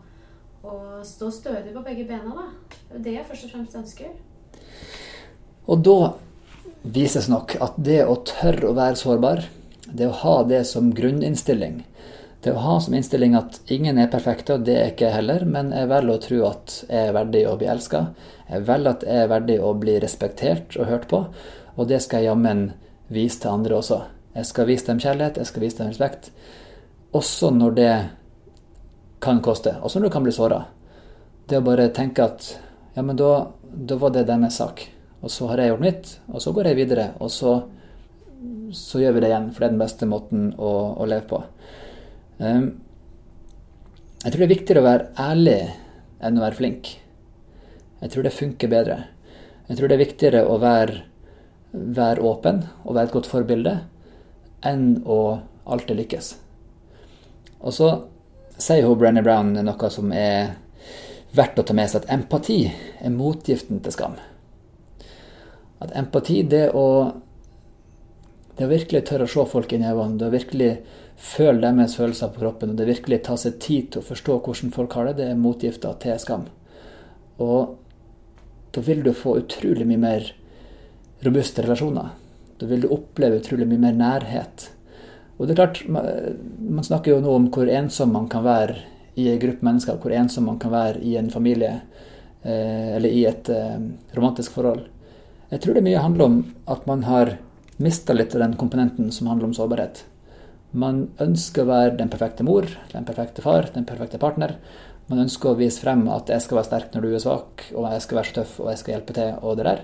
og, 0.64 1.04
stå 1.06 1.30
stødig 1.34 1.76
på 1.76 1.84
begge 1.86 2.08
bena. 2.10 2.34
da. 2.34 2.48
Det 2.90 2.98
er 2.98 3.06
det 3.06 3.16
jeg 3.20 3.28
først 3.30 3.48
og 3.48 3.54
fremst 3.56 3.78
ønsker. 3.78 4.16
Og 5.70 5.84
da 5.86 6.00
vises 6.82 7.30
nok 7.30 7.56
at 7.62 7.78
det 7.78 8.02
å 8.08 8.18
tørre 8.26 8.72
å 8.72 8.78
være 8.78 8.98
sårbar, 8.98 9.46
det 9.92 10.08
å 10.08 10.18
ha 10.24 10.36
det 10.50 10.64
som 10.66 10.90
grunninnstilling, 10.98 11.84
det 12.42 12.56
å 12.56 12.62
ha 12.64 12.80
som 12.82 12.96
innstilling 12.98 13.36
at 13.38 13.60
ingen 13.70 14.00
er 14.02 14.10
perfekte, 14.10 14.56
og 14.56 14.66
det 14.66 14.80
er 14.80 14.88
ikke 14.90 15.12
jeg 15.12 15.18
heller, 15.20 15.46
men 15.46 15.70
jeg 15.76 15.92
velger 15.92 16.16
å 16.16 16.22
tro 16.24 16.40
at 16.48 16.78
jeg 16.88 17.10
er 17.10 17.14
verdig 17.14 17.44
å 17.46 17.58
bli 17.60 17.70
elska. 17.70 18.06
Jeg 18.50 18.66
velger 18.66 18.96
at 18.96 19.06
jeg 19.06 19.26
er 19.26 19.30
verdig 19.30 19.58
å 19.62 19.74
bli 19.78 20.00
respektert 20.02 20.78
og 20.80 20.90
hørt 20.90 21.06
på, 21.12 21.20
og 21.76 21.88
det 21.90 22.02
skal 22.04 22.22
jeg 22.22 22.32
jammen 22.32 22.66
vise 23.12 23.42
til 23.42 23.52
andre 23.52 23.78
også. 23.78 24.02
Jeg 24.36 24.48
skal 24.48 24.68
vise 24.70 24.88
dem 24.88 25.00
kjærlighet, 25.04 25.40
jeg 25.42 25.50
skal 25.50 25.64
vise 25.66 25.80
dem 25.80 25.92
respekt. 25.92 26.32
Også 27.16 27.52
når 27.52 27.76
det 27.78 27.94
kan 29.22 29.42
koste, 29.44 29.76
også 29.82 30.00
når 30.00 30.10
du 30.10 30.14
kan 30.14 30.26
bli 30.26 30.34
såra. 30.36 30.64
Det 31.48 31.60
å 31.60 31.66
bare 31.66 31.92
tenke 31.96 32.24
at 32.24 32.48
ja, 32.96 33.04
men 33.04 33.18
da, 33.20 33.52
da 33.62 33.98
var 34.00 34.14
det 34.16 34.28
deres 34.30 34.60
sak. 34.62 34.86
Og 35.22 35.32
så 35.32 35.48
har 35.52 35.62
jeg 35.62 35.74
gjort 35.74 35.84
mitt, 35.84 36.14
og 36.32 36.42
så 36.44 36.54
går 36.56 36.72
jeg 36.72 36.80
videre. 36.80 37.12
Og 37.22 37.30
så, 37.32 37.58
så 38.76 39.02
gjør 39.02 39.18
vi 39.18 39.24
det 39.24 39.30
igjen, 39.32 39.52
for 39.52 39.64
det 39.64 39.68
er 39.68 39.76
den 39.76 39.84
beste 39.84 40.10
måten 40.10 40.50
å, 40.58 40.72
å 40.98 41.08
leve 41.10 41.28
på. 41.30 41.44
Um, 42.42 42.72
jeg 44.22 44.34
tror 44.34 44.42
det 44.42 44.48
er 44.48 44.56
viktigere 44.56 44.82
å 44.82 44.88
være 44.88 45.08
ærlig 45.22 45.60
enn 46.22 46.40
å 46.40 46.44
være 46.44 46.58
flink. 46.58 46.90
Jeg 48.02 48.14
tror 48.14 48.26
det 48.26 48.34
funker 48.34 48.72
bedre. 48.72 48.98
Jeg 49.68 49.78
tror 49.78 49.90
det 49.90 49.96
er 49.96 50.04
viktigere 50.04 50.42
å 50.50 50.58
være, 50.62 51.04
være 51.72 52.24
åpen 52.28 52.64
og 52.84 52.96
være 52.96 53.10
et 53.10 53.16
godt 53.16 53.30
forbilde 53.32 53.76
enn 54.68 55.02
å 55.08 55.22
alltid 55.66 56.02
lykkes. 56.02 56.34
Og 57.62 57.74
så 57.76 57.90
sier 58.62 58.86
hun 58.86 59.00
Brenny 59.00 59.24
Brown 59.26 59.54
noe 59.56 59.90
som 59.94 60.12
er 60.14 60.56
verdt 61.36 61.62
å 61.62 61.66
ta 61.66 61.76
med 61.78 61.90
seg, 61.90 62.04
at 62.04 62.14
empati 62.14 62.62
er 62.68 63.14
motgiften 63.14 63.82
til 63.84 63.96
skam. 63.96 64.18
At 65.82 65.94
empati, 65.98 66.42
det 66.46 66.68
å, 66.78 66.86
det 68.58 68.68
å 68.68 68.72
virkelig 68.72 69.06
tørre 69.08 69.30
å 69.30 69.32
se 69.32 69.46
folk 69.50 69.72
inn 69.74 69.86
i 69.86 69.90
øynene, 69.90 70.20
det 70.20 70.28
å 70.28 70.36
virkelig 70.36 70.72
føle 71.22 71.62
deres 71.62 71.96
følelser 71.98 72.34
på 72.34 72.44
kroppen, 72.44 72.74
og 72.74 72.82
det 72.82 72.90
virkelig 72.90 73.22
ta 73.26 73.38
seg 73.40 73.62
tid 73.64 73.94
til 73.94 74.02
å 74.02 74.10
forstå 74.10 74.38
hvordan 74.42 74.76
folk 74.76 74.98
har 74.98 75.10
det, 75.10 75.18
det 75.22 75.30
er 75.32 75.40
motgifta 75.40 75.94
til 76.02 76.20
skam. 76.22 76.46
Og 77.42 77.78
da 78.76 78.84
vil 78.86 79.02
du 79.06 79.14
få 79.16 79.38
utrolig 79.42 79.88
mye 79.88 80.02
mer 80.02 80.30
robuste 81.26 81.66
relasjoner. 81.66 82.14
Da 82.60 82.70
vil 82.70 82.84
du 82.84 82.92
oppleve 82.94 83.42
utrolig 83.42 83.68
mye 83.70 83.82
mer 83.82 83.98
nærhet. 83.98 84.70
Og 85.38 85.48
det 85.48 85.56
er 85.56 85.62
klart, 85.64 85.84
Man 85.90 86.86
snakker 86.86 87.16
jo 87.16 87.22
nå 87.22 87.36
om 87.36 87.48
hvor 87.50 87.70
ensom 87.70 88.14
man 88.14 88.28
kan 88.30 88.44
være 88.46 88.78
i 89.18 89.28
en 89.32 89.40
gruppe 89.42 89.66
mennesker, 89.66 89.98
hvor 89.98 90.14
ensom 90.14 90.46
man 90.46 90.60
kan 90.60 90.72
være 90.72 91.02
i 91.02 91.16
en 91.18 91.30
familie 91.30 91.82
eh, 92.44 92.96
eller 92.96 93.10
i 93.10 93.26
et 93.26 93.50
eh, 93.50 93.80
romantisk 94.16 94.52
forhold. 94.52 94.86
Jeg 95.52 95.62
tror 95.62 95.76
det 95.76 95.84
mye 95.84 96.00
handler 96.00 96.26
om 96.26 96.38
at 96.72 96.86
man 96.88 97.04
har 97.04 97.36
mista 97.82 98.14
litt 98.14 98.36
av 98.36 98.46
den 98.46 98.56
komponenten 98.60 99.12
som 99.12 99.28
handler 99.28 99.50
om 99.50 99.58
sårbarhet. 99.58 100.06
Man 100.72 101.10
ønsker 101.20 101.66
å 101.66 101.72
være 101.74 101.98
den 102.00 102.12
perfekte 102.14 102.46
mor, 102.48 102.70
den 102.94 103.08
perfekte 103.08 103.44
far, 103.44 103.68
den 103.74 103.88
perfekte 103.90 104.22
partner. 104.22 104.56
Man 105.12 105.26
ønsker 105.26 105.52
å 105.52 105.60
vise 105.60 105.82
frem 105.84 106.06
at 106.14 106.30
jeg 106.32 106.46
skal 106.46 106.62
være 106.62 106.70
sterk 106.70 106.94
når 106.96 107.04
du 107.04 107.10
er 107.12 107.24
svak, 107.26 107.66
og 107.74 107.90
jeg 107.92 108.06
skal 108.06 108.22
være 108.22 108.30
så 108.30 108.38
tøff, 108.38 108.54
og 108.62 108.70
jeg 108.72 108.80
skal 108.80 108.96
hjelpe 108.96 109.18
til, 109.18 109.34
og 109.42 109.58
det 109.60 109.68
der. 109.68 109.84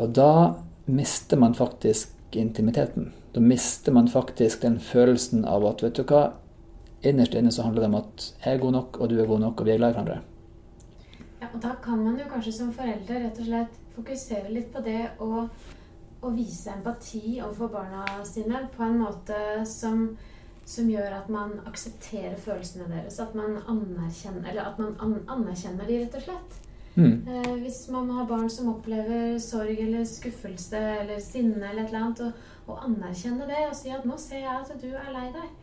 Og 0.00 0.14
da 0.16 0.54
mister 0.88 1.36
man 1.36 1.54
faktisk 1.54 2.36
intimiteten. 2.36 3.12
Da 3.34 3.40
mister 3.40 3.92
man 3.92 4.08
faktisk 4.08 4.62
den 4.62 4.80
følelsen 4.80 5.44
av 5.44 5.66
at 5.68 5.84
vet 5.84 6.00
du 6.00 6.06
hva, 6.08 6.30
innerst 7.06 7.36
inne 7.36 7.52
så 7.52 7.66
handler 7.66 7.84
det 7.84 7.90
om 7.90 7.98
at 8.00 8.24
jeg 8.44 8.54
er 8.54 8.62
god 8.62 8.76
nok, 8.78 9.00
og 9.00 9.10
du 9.10 9.18
er 9.20 9.28
god 9.28 9.44
nok, 9.44 9.60
og 9.60 9.68
vi 9.68 9.74
er 9.74 9.82
glad 9.82 9.92
i 9.92 9.98
hverandre. 9.98 10.16
Ja, 11.40 11.50
og 11.52 11.60
da 11.62 11.74
kan 11.84 12.00
man 12.04 12.18
jo 12.18 12.26
kanskje 12.32 12.56
som 12.56 12.72
forelder 12.74 13.26
rett 13.26 13.38
og 13.40 13.46
slett 13.50 13.78
fokusere 13.94 14.52
litt 14.54 14.72
på 14.72 14.82
det 14.84 15.02
og 15.20 15.38
å 16.20 16.32
vise 16.34 16.72
empati 16.72 17.38
overfor 17.40 17.70
barna 17.72 18.04
sine 18.28 18.66
på 18.74 18.84
en 18.84 18.98
måte 19.00 19.38
som, 19.68 20.02
som 20.68 20.90
gjør 20.90 21.16
at 21.16 21.30
man 21.32 21.54
aksepterer 21.68 22.36
følelsene 22.40 22.88
deres. 22.90 23.20
At 23.22 23.36
man 23.36 23.56
anerkjenner, 23.62 24.50
eller 24.50 24.68
at 24.68 24.80
man 24.82 24.96
an 25.00 25.16
anerkjenner 25.38 25.88
de, 25.88 26.02
rett 26.02 26.18
og 26.20 26.26
slett. 26.26 26.58
Mm. 27.00 27.14
Eh, 27.28 27.52
hvis 27.62 27.80
man 27.92 28.10
har 28.14 28.28
barn 28.28 28.50
som 28.52 28.68
opplever 28.74 29.38
sorg 29.42 29.78
eller 29.80 30.04
skuffelse 30.08 30.80
eller 31.00 31.22
sinne 31.24 31.70
eller 31.70 31.84
et 31.84 31.92
eller 31.92 32.04
annet, 32.04 32.20
og, 32.26 32.66
og 32.70 32.84
anerkjenne 32.86 33.48
det 33.48 33.62
og 33.68 33.76
si 33.76 33.92
at 33.94 34.04
'nå 34.06 34.18
ser 34.18 34.44
jeg 34.44 34.58
at 34.60 34.82
du 34.82 34.90
er 34.90 35.12
lei 35.14 35.28
deg'. 35.34 35.54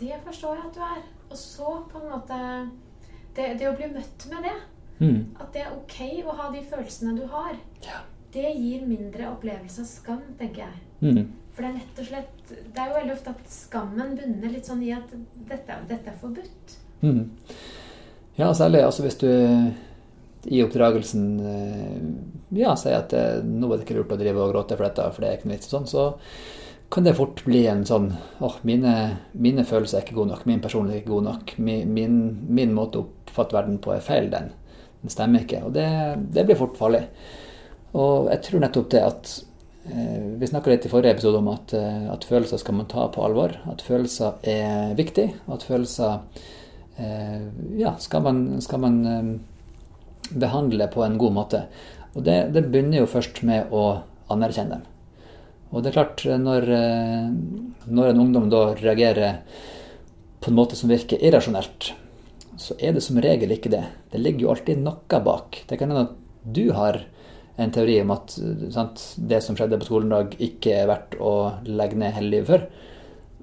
Det 0.00 0.18
forstår 0.24 0.58
jeg 0.58 0.64
at 0.66 0.74
du 0.74 0.80
er. 0.80 1.04
Og 1.30 1.36
så 1.36 1.78
på 1.92 2.02
en 2.02 2.10
måte 2.10 2.40
Det, 3.36 3.58
det 3.58 3.68
å 3.68 3.76
bli 3.76 3.86
møtt 3.92 4.26
med 4.32 4.46
det. 4.48 4.58
Mm. 4.98 5.36
At 5.40 5.52
det 5.52 5.60
er 5.60 5.72
ok 5.76 6.24
å 6.24 6.36
ha 6.36 6.52
de 6.52 6.62
følelsene 6.64 7.18
du 7.18 7.26
har. 7.28 7.56
Ja 7.84 8.00
det 8.36 8.52
gir 8.52 8.86
mindre 8.86 9.30
opplevelse 9.32 9.82
av 9.82 9.88
skam, 9.88 10.22
tenker 10.38 10.66
jeg. 10.66 10.78
Mm. 11.00 11.32
For 11.54 11.64
det 11.64 11.70
er 11.70 11.76
rett 11.76 11.98
og 12.00 12.06
slett 12.08 12.48
Det 12.48 12.80
er 12.80 12.88
jo 12.88 12.94
veldig 12.96 13.12
ofte 13.12 13.32
at 13.32 13.50
skammen 13.52 14.14
bunner 14.16 14.52
litt 14.52 14.68
sånn 14.68 14.82
i 14.84 14.92
at 14.96 15.10
dette, 15.48 15.76
dette 15.88 16.12
er 16.12 16.18
forbudt. 16.20 16.76
Mm. 17.02 17.22
Ja, 18.36 18.50
særlig 18.56 18.82
altså 18.84 19.04
hvis 19.04 19.18
du 19.20 19.28
i 20.44 20.60
oppdragelsen 20.62 21.24
eh, 21.40 21.96
ja, 22.60 22.76
sier 22.78 23.00
at 23.00 23.10
det, 23.14 23.24
nå 23.46 23.70
er 23.70 23.80
det 23.80 23.86
ikke 23.86 23.98
lurt 23.98 24.14
å 24.14 24.20
drive 24.20 24.44
og 24.44 24.52
gråte 24.54 24.78
for 24.78 24.86
dette, 24.86 25.08
for 25.14 25.24
det 25.24 25.30
er 25.30 25.40
ikke 25.40 25.50
noe 25.50 25.56
vits, 25.56 25.72
sånn, 25.72 25.88
så 25.90 26.10
kan 26.92 27.06
det 27.06 27.16
fort 27.18 27.42
bli 27.46 27.64
en 27.66 27.82
sånn 27.88 28.12
åh, 28.46 28.60
mine, 28.68 28.92
mine, 29.34 29.64
følelser 29.66 29.98
er 29.98 30.06
ikke 30.06 30.20
gode 30.20 30.34
nok, 30.34 30.44
min 30.46 30.62
personlighet 30.62 31.00
er 31.00 31.02
ikke 31.02 31.14
god 31.16 31.26
nok, 31.26 31.56
min, 31.58 31.90
min, 31.96 32.20
min 32.46 32.76
måte 32.76 33.00
å 33.00 33.08
oppfatte 33.08 33.56
verden 33.56 33.80
på 33.82 33.96
er 33.96 34.04
feil, 34.04 34.30
den. 34.30 34.52
Den 35.02 35.12
stemmer 35.12 35.42
ikke. 35.44 35.64
Og 35.66 35.74
det, 35.74 35.88
det 36.34 36.46
blir 36.46 36.58
fort 36.58 36.78
farlig. 36.78 37.02
Og 37.96 38.30
jeg 38.32 38.42
tror 38.46 38.62
nettopp 38.62 38.88
det 38.92 39.02
at 39.06 39.32
eh, 39.88 40.24
Vi 40.40 40.48
snakka 40.50 40.72
litt 40.72 40.86
i 40.88 40.90
forrige 40.92 41.16
episode 41.16 41.40
om 41.40 41.50
at, 41.52 41.74
eh, 41.76 42.06
at, 42.12 42.26
følelser 42.28 42.60
skal 42.62 42.78
man 42.80 42.88
ta 42.90 43.06
på 43.12 43.24
alvor. 43.24 43.54
At 43.70 43.84
følelser 43.86 44.40
er 44.46 44.96
viktig. 44.98 45.28
At 45.52 45.66
følelser 45.66 46.18
eh, 46.98 47.46
ja, 47.78 47.94
skal 48.02 48.24
man, 48.26 48.42
skal 48.64 48.82
man 48.82 48.98
eh, 49.06 49.30
behandle 50.32 50.88
på 50.92 51.04
en 51.04 51.18
god 51.20 51.34
måte. 51.36 51.62
Og 52.16 52.24
det, 52.26 52.36
det, 52.54 52.66
begynner 52.70 53.02
jo 53.02 53.10
først 53.10 53.42
med 53.46 53.72
å 53.74 54.02
anerkjenne 54.32 54.78
dem. 54.78 54.84
Og 55.70 55.82
det 55.82 55.90
er 55.90 55.98
klart, 55.98 56.22
når, 56.40 56.68
eh, 56.72 57.26
når 57.90 58.12
en 58.12 58.22
ungdom 58.22 58.48
da 58.52 58.68
reagerer 58.78 59.40
på 60.40 60.52
en 60.52 60.56
måte 60.56 60.78
som 60.78 60.90
virker 60.90 61.20
irrasjonelt, 61.20 61.90
så 62.56 62.76
er 62.80 62.96
det 62.96 63.02
som 63.04 63.18
regel 63.20 63.52
ikke 63.52 63.72
det. 63.72 63.82
Det 64.12 64.22
ligger 64.22 64.46
jo 64.46 64.52
alltid 64.54 64.80
noe 64.80 65.20
bak. 65.26 65.64
Det 65.68 65.76
kan 65.76 65.92
hende 65.92 66.06
at 66.06 66.16
du 66.56 66.70
har 66.72 67.02
en 67.56 67.72
teori 67.72 67.98
om 68.02 68.12
at 68.14 68.36
sant, 68.72 69.02
det 69.16 69.42
som 69.44 69.56
skjedde 69.56 69.78
på 69.80 69.88
skolen 69.88 70.12
i 70.12 70.16
dag, 70.16 70.38
ikke 70.48 70.76
er 70.76 70.90
verdt 70.90 71.18
å 71.20 71.34
legge 71.68 71.98
ned 72.00 72.16
hele 72.16 72.32
livet 72.32 72.50
for. 72.52 72.66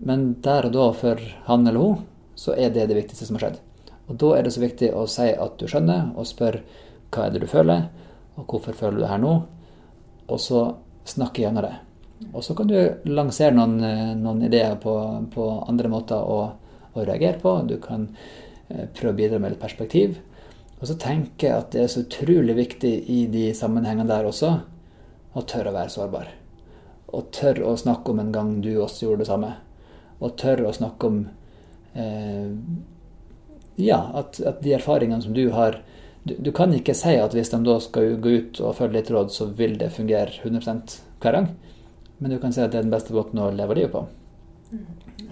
Men 0.04 0.26
der 0.46 0.70
og 0.70 0.76
da 0.76 0.88
for 0.98 1.22
han 1.48 1.68
eller 1.68 1.82
hun, 1.82 2.04
så 2.36 2.56
er 2.58 2.74
det 2.74 2.88
det 2.90 2.98
viktigste 2.98 3.28
som 3.28 3.38
har 3.38 3.48
skjedd. 3.48 3.62
Og 4.08 4.18
Da 4.20 4.34
er 4.38 4.44
det 4.44 4.54
så 4.56 4.64
viktig 4.64 4.92
å 4.94 5.06
si 5.08 5.30
at 5.32 5.58
du 5.60 5.68
skjønner, 5.70 6.12
og 6.18 6.28
spør 6.28 6.60
hva 7.14 7.28
er 7.28 7.34
det 7.34 7.44
du 7.44 7.48
føler, 7.48 7.88
og 8.38 8.46
hvorfor 8.50 8.76
føler 8.76 8.98
du 8.98 9.04
det 9.06 9.12
her 9.12 9.22
nå, 9.22 9.34
og 10.28 10.40
så 10.42 10.64
snakke 11.08 11.44
gjennom 11.44 11.66
det. 11.66 11.74
Og 12.32 12.44
så 12.44 12.56
kan 12.56 12.70
du 12.70 12.78
lansere 13.10 13.56
noen, 13.56 13.78
noen 14.22 14.44
ideer 14.48 14.78
på, 14.82 14.94
på, 15.34 15.48
andre 15.68 15.92
måter 15.92 16.20
å, 16.20 16.38
å, 16.94 17.02
reagere 17.02 17.40
på. 17.42 17.56
Du 17.68 17.76
kan 17.84 18.08
eh, 18.70 18.86
prøve 18.96 19.12
å 19.12 19.18
bidra 19.18 19.42
med 19.42 19.54
litt 19.54 19.64
perspektiv. 19.64 20.16
Og 20.80 20.88
så 20.88 20.96
tenker 21.00 21.50
jeg 21.50 21.58
at 21.58 21.76
det 21.76 21.84
er 21.84 21.92
så 21.92 22.06
utrolig 22.06 22.56
viktig 22.58 22.94
i 23.12 23.26
de 23.32 23.50
sammenhengene 23.56 24.08
der 24.10 24.28
også 24.28 24.54
å 25.34 25.44
tørre 25.50 25.74
å 25.74 25.78
være 25.78 25.94
sårbar. 25.94 26.32
Og 27.14 27.30
tørre 27.36 27.68
å 27.70 27.78
snakke 27.80 28.14
om 28.14 28.24
en 28.24 28.34
gang 28.36 28.56
du 28.64 28.72
også 28.78 29.08
gjorde 29.08 29.24
det 29.24 29.30
samme. 29.30 29.52
Og 30.24 30.36
tørre 30.40 30.70
å 30.70 30.76
snakke 30.76 31.12
om 31.12 31.22
eh, 32.00 32.50
ja, 33.76 34.00
at, 34.14 34.40
at, 34.40 34.62
de 34.64 34.74
erfaringene 34.78 35.22
som 35.22 35.34
du 35.34 35.48
har 35.52 35.82
du, 36.24 36.36
du, 36.40 36.52
kan 36.56 36.72
ikke 36.74 36.96
si 36.96 37.16
at 37.20 37.34
hvis 37.36 37.52
de 37.52 37.60
da 37.66 37.78
skal 37.84 38.18
gå 38.24 38.38
ut 38.40 38.60
og 38.64 38.78
følge 38.78 39.00
litt 39.00 39.12
råd, 39.12 39.32
så 39.34 39.50
vil 39.58 39.76
det 39.80 39.92
fungere 39.92 40.32
100 40.40 41.02
hver 41.20 41.36
gang. 41.36 41.50
Men 42.18 42.32
du 42.32 42.38
kan 42.40 42.54
si 42.56 42.62
at 42.64 42.72
det 42.72 42.80
er 42.80 42.86
den 42.86 42.94
beste 42.94 43.16
måten 43.16 43.42
å 43.44 43.50
leve 43.52 43.76
livet 43.76 43.92
på. 43.92 44.06
Mm. 44.72 44.86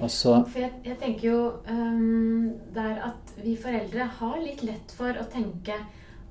Så, 0.07 0.33
For 0.49 0.59
jeg, 0.59 0.73
jeg, 0.85 0.97
tenker 0.99 1.27
jo 1.27 1.39
um, 1.69 2.51
der 2.75 2.99
at 3.11 3.33
vi 3.41 3.55
foreldre 3.59 4.07
har 4.19 4.39
litt 4.41 4.63
lett 4.65 4.93
for 4.95 5.15
å 5.15 5.27
tenke 5.31 5.77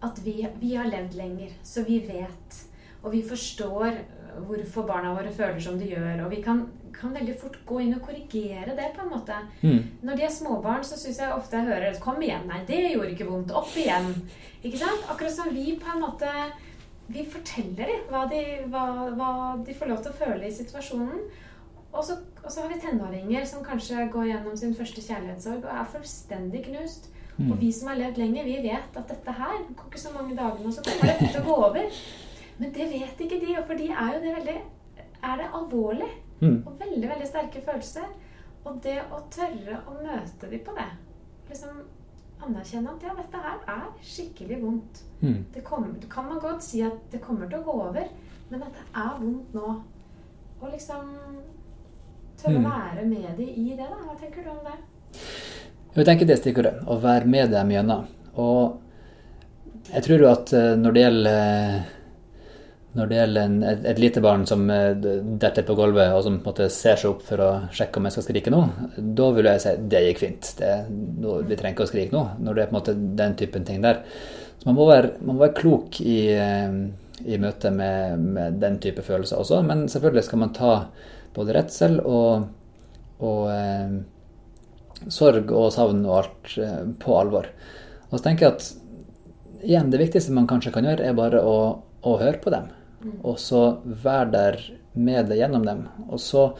at 0.04 0.20
vi, 0.24 0.42
vi 0.60 0.74
har 0.74 0.88
levd 0.90 1.16
lenger, 1.18 1.54
så 1.66 1.84
vi 1.86 2.00
vet. 2.04 2.60
Og 3.02 3.12
vi 3.12 3.22
forstår 3.24 4.00
hvorfor 4.46 4.86
barna 4.86 5.14
våre 5.14 5.32
føler 5.32 5.60
som 5.60 5.78
de 5.78 5.88
gjør. 5.90 6.24
Og 6.24 6.30
vi 6.30 6.40
kan, 6.44 6.62
kan 6.94 7.14
veldig 7.14 7.34
fort 7.40 7.58
gå 7.66 7.80
inn 7.84 7.96
og 7.96 8.02
korrigere 8.06 8.76
det, 8.76 8.90
på 8.96 9.04
en 9.04 9.12
måte. 9.12 9.36
Mm. 9.62 9.82
Når 10.06 10.16
de 10.16 10.26
er 10.26 10.34
småbarn, 10.34 10.84
så 10.86 10.98
syns 11.00 11.20
jeg 11.20 11.34
ofte 11.34 11.56
jeg 11.56 11.66
hører 11.66 12.00
'Kom 12.00 12.22
igjen. 12.22 12.48
Nei, 12.48 12.64
det 12.68 12.92
gjorde 12.92 13.10
ikke 13.10 13.30
vondt. 13.30 13.52
Opp 13.52 13.76
igjen.' 13.76 14.14
Ikke 14.62 14.78
sant? 14.78 15.06
Akkurat 15.10 15.32
som 15.32 15.54
vi 15.54 15.78
på 15.80 15.94
en 15.94 16.02
måte 16.02 16.28
Vi 17.08 17.24
forteller 17.26 17.86
dem 17.86 18.02
hva 18.08 18.28
de, 18.30 18.42
hva, 18.70 19.10
hva 19.18 19.64
de 19.66 19.74
får 19.74 19.88
lov 19.88 19.98
til 20.02 20.12
å 20.12 20.18
føle 20.24 20.46
i 20.46 20.50
situasjonen. 20.50 21.20
Og 21.92 22.04
så, 22.04 22.12
og 22.44 22.52
så, 22.52 22.60
har 22.60 22.68
vi 22.68 22.80
tenåringer 22.80 23.44
som 23.44 23.64
kanskje 23.64 24.08
går 24.12 24.28
gjennom 24.28 24.56
sin 24.56 24.74
første 24.74 25.02
kjærlighetssorg 25.02 25.64
og 25.64 25.72
er 25.74 25.88
fullstendig 25.90 26.64
knust. 26.68 27.10
Mm. 27.36 27.52
Og 27.52 27.60
vi 27.60 27.72
som 27.72 27.88
har 27.88 27.98
levd 27.98 28.18
lenge, 28.18 28.44
vi 28.44 28.62
vet 28.62 28.96
at 28.96 29.08
dette 29.08 29.32
her 29.32 29.56
går 29.76 29.86
ikke 29.90 30.00
så 30.00 30.12
mange 30.14 30.36
dagene, 30.36 30.66
og 30.66 30.72
så 30.72 30.84
kommer 30.86 31.10
det 31.10 31.30
til 31.32 31.40
å 31.40 31.46
gå 31.48 31.56
over. 31.66 31.90
Men 32.60 32.72
det 32.76 32.88
vet 32.92 33.20
ikke 33.24 33.40
de, 33.40 33.54
for 33.66 33.78
de 33.78 33.88
er 33.88 34.14
jo 34.14 34.24
det 34.24 34.34
veldig 34.36 34.56
Er 35.20 35.38
det 35.40 35.52
alvorlig? 35.56 36.08
Mm. 36.40 36.62
Og 36.64 36.74
veldig, 36.80 37.06
veldig 37.08 37.28
sterke 37.28 37.60
følelser. 37.64 38.08
Og 38.64 38.80
det 38.84 38.98
å 39.12 39.20
tørre 39.32 39.80
å 39.88 39.96
møte 40.00 40.48
dem 40.48 40.62
på 40.64 40.74
det 40.76 40.90
liksom 41.50 41.80
Anerkjenne 42.40 42.94
at 42.94 43.02
ja, 43.04 43.12
dette 43.18 43.40
her 43.44 43.56
er 43.68 43.88
skikkelig 44.00 44.58
vondt. 44.62 45.02
Mm. 45.20 45.42
Det 45.52 45.60
kommer, 45.60 45.90
kan 46.08 46.24
man 46.24 46.38
godt 46.40 46.64
si 46.64 46.80
at 46.80 46.96
det 47.12 47.20
kommer 47.20 47.50
til 47.50 47.60
å 47.60 47.66
gå 47.66 47.74
over, 47.82 48.06
men 48.48 48.62
at 48.64 48.78
det 48.78 48.84
er 48.96 49.18
vondt 49.18 49.50
nå. 49.58 49.72
Og 50.62 50.70
liksom 50.72 51.10
tørre 52.40 52.62
mm. 52.62 52.64
å 52.64 52.72
være 52.72 53.04
med 53.10 53.28
dem 53.36 53.50
i 53.50 53.66
det, 53.74 53.84
da. 53.84 53.98
Hva 54.06 54.16
tenker 54.22 54.46
du 54.46 54.54
om 54.54 54.62
det? 54.64 54.78
Jeg 55.98 56.08
tenker 56.08 56.30
det 56.30 56.38
stikkordet. 56.40 56.72
Å 56.88 56.96
være 57.02 57.28
med 57.28 57.52
dem 57.52 57.74
gjennom. 57.74 58.08
Og 58.40 59.90
jeg 59.90 60.06
tror 60.06 60.24
jo 60.24 60.32
at 60.32 60.54
eh, 60.56 60.72
når 60.80 60.96
det 60.96 61.04
gjelder 61.04 61.78
når 62.98 63.06
det 63.06 63.18
gjelder 63.20 63.44
en, 63.46 63.58
et, 63.62 63.84
et, 63.86 64.00
lite 64.02 64.22
barn 64.24 64.42
som 64.50 64.64
uh, 64.66 64.90
detter 64.98 65.62
på 65.66 65.76
gulvet 65.78 66.10
og 66.10 66.24
som 66.26 66.40
på 66.40 66.50
en 66.50 66.50
måte 66.50 66.66
ser 66.74 66.98
seg 66.98 67.12
opp 67.12 67.20
for 67.26 67.42
å 67.44 67.50
sjekke 67.74 68.00
om 68.00 68.08
jeg 68.08 68.16
skal 68.16 68.26
skrike 68.26 68.52
nå, 68.52 68.62
da 68.98 69.28
vil 69.36 69.46
jeg 69.46 69.62
si 69.62 69.74
det 69.92 70.00
gikk 70.08 70.22
fint. 70.24 70.48
Det, 70.58 70.72
nå, 71.22 71.36
vi 71.46 71.58
trenger 71.58 71.76
ikke 71.76 71.86
å 71.86 71.92
skrike 71.92 72.16
nå. 72.16 72.24
Når 72.42 72.56
det 72.56 72.64
er 72.64 72.72
på 72.72 72.74
en 72.74 72.80
måte 72.80 72.96
den 73.20 73.36
typen 73.38 73.68
ting 73.68 73.84
der. 73.84 74.02
Så 74.58 74.66
man 74.66 74.78
må 74.80 74.88
være, 74.90 75.12
man 75.20 75.36
må 75.36 75.44
være 75.44 75.58
klok 75.60 76.00
i, 76.02 76.18
uh, 76.34 77.20
i 77.30 77.38
møte 77.38 77.70
med, 77.74 78.26
med, 78.38 78.58
den 78.62 78.80
type 78.82 79.06
følelser 79.06 79.38
også. 79.38 79.62
Men 79.70 79.86
selvfølgelig 79.92 80.26
skal 80.26 80.42
man 80.42 80.56
ta 80.56 80.72
både 81.36 81.54
redsel 81.54 82.00
og, 82.02 82.48
og 83.22 83.44
eh, 83.52 83.92
sorg 85.14 85.52
og 85.54 85.68
savn 85.70 86.02
og 86.08 86.16
alt 86.16 86.54
på 86.98 87.14
alvor. 87.14 87.46
Og 88.10 88.16
så 88.16 88.24
tenker 88.24 88.48
jeg 88.48 88.56
at 88.56 89.62
igjen, 89.62 89.92
det 89.92 90.00
viktigste 90.02 90.34
man 90.34 90.48
kanskje 90.50 90.72
kan 90.74 90.88
gjøre, 90.88 91.06
er 91.06 91.14
bare 91.14 91.44
å, 91.46 91.56
å 92.02 92.16
høre 92.18 92.40
på 92.42 92.50
dem. 92.50 92.66
Og 93.22 93.38
så 93.40 93.62
være 93.84 94.30
der 94.34 94.58
med 94.92 95.30
det 95.30 95.38
gjennom 95.40 95.64
dem. 95.66 95.86
Og 96.08 96.20
så 96.20 96.50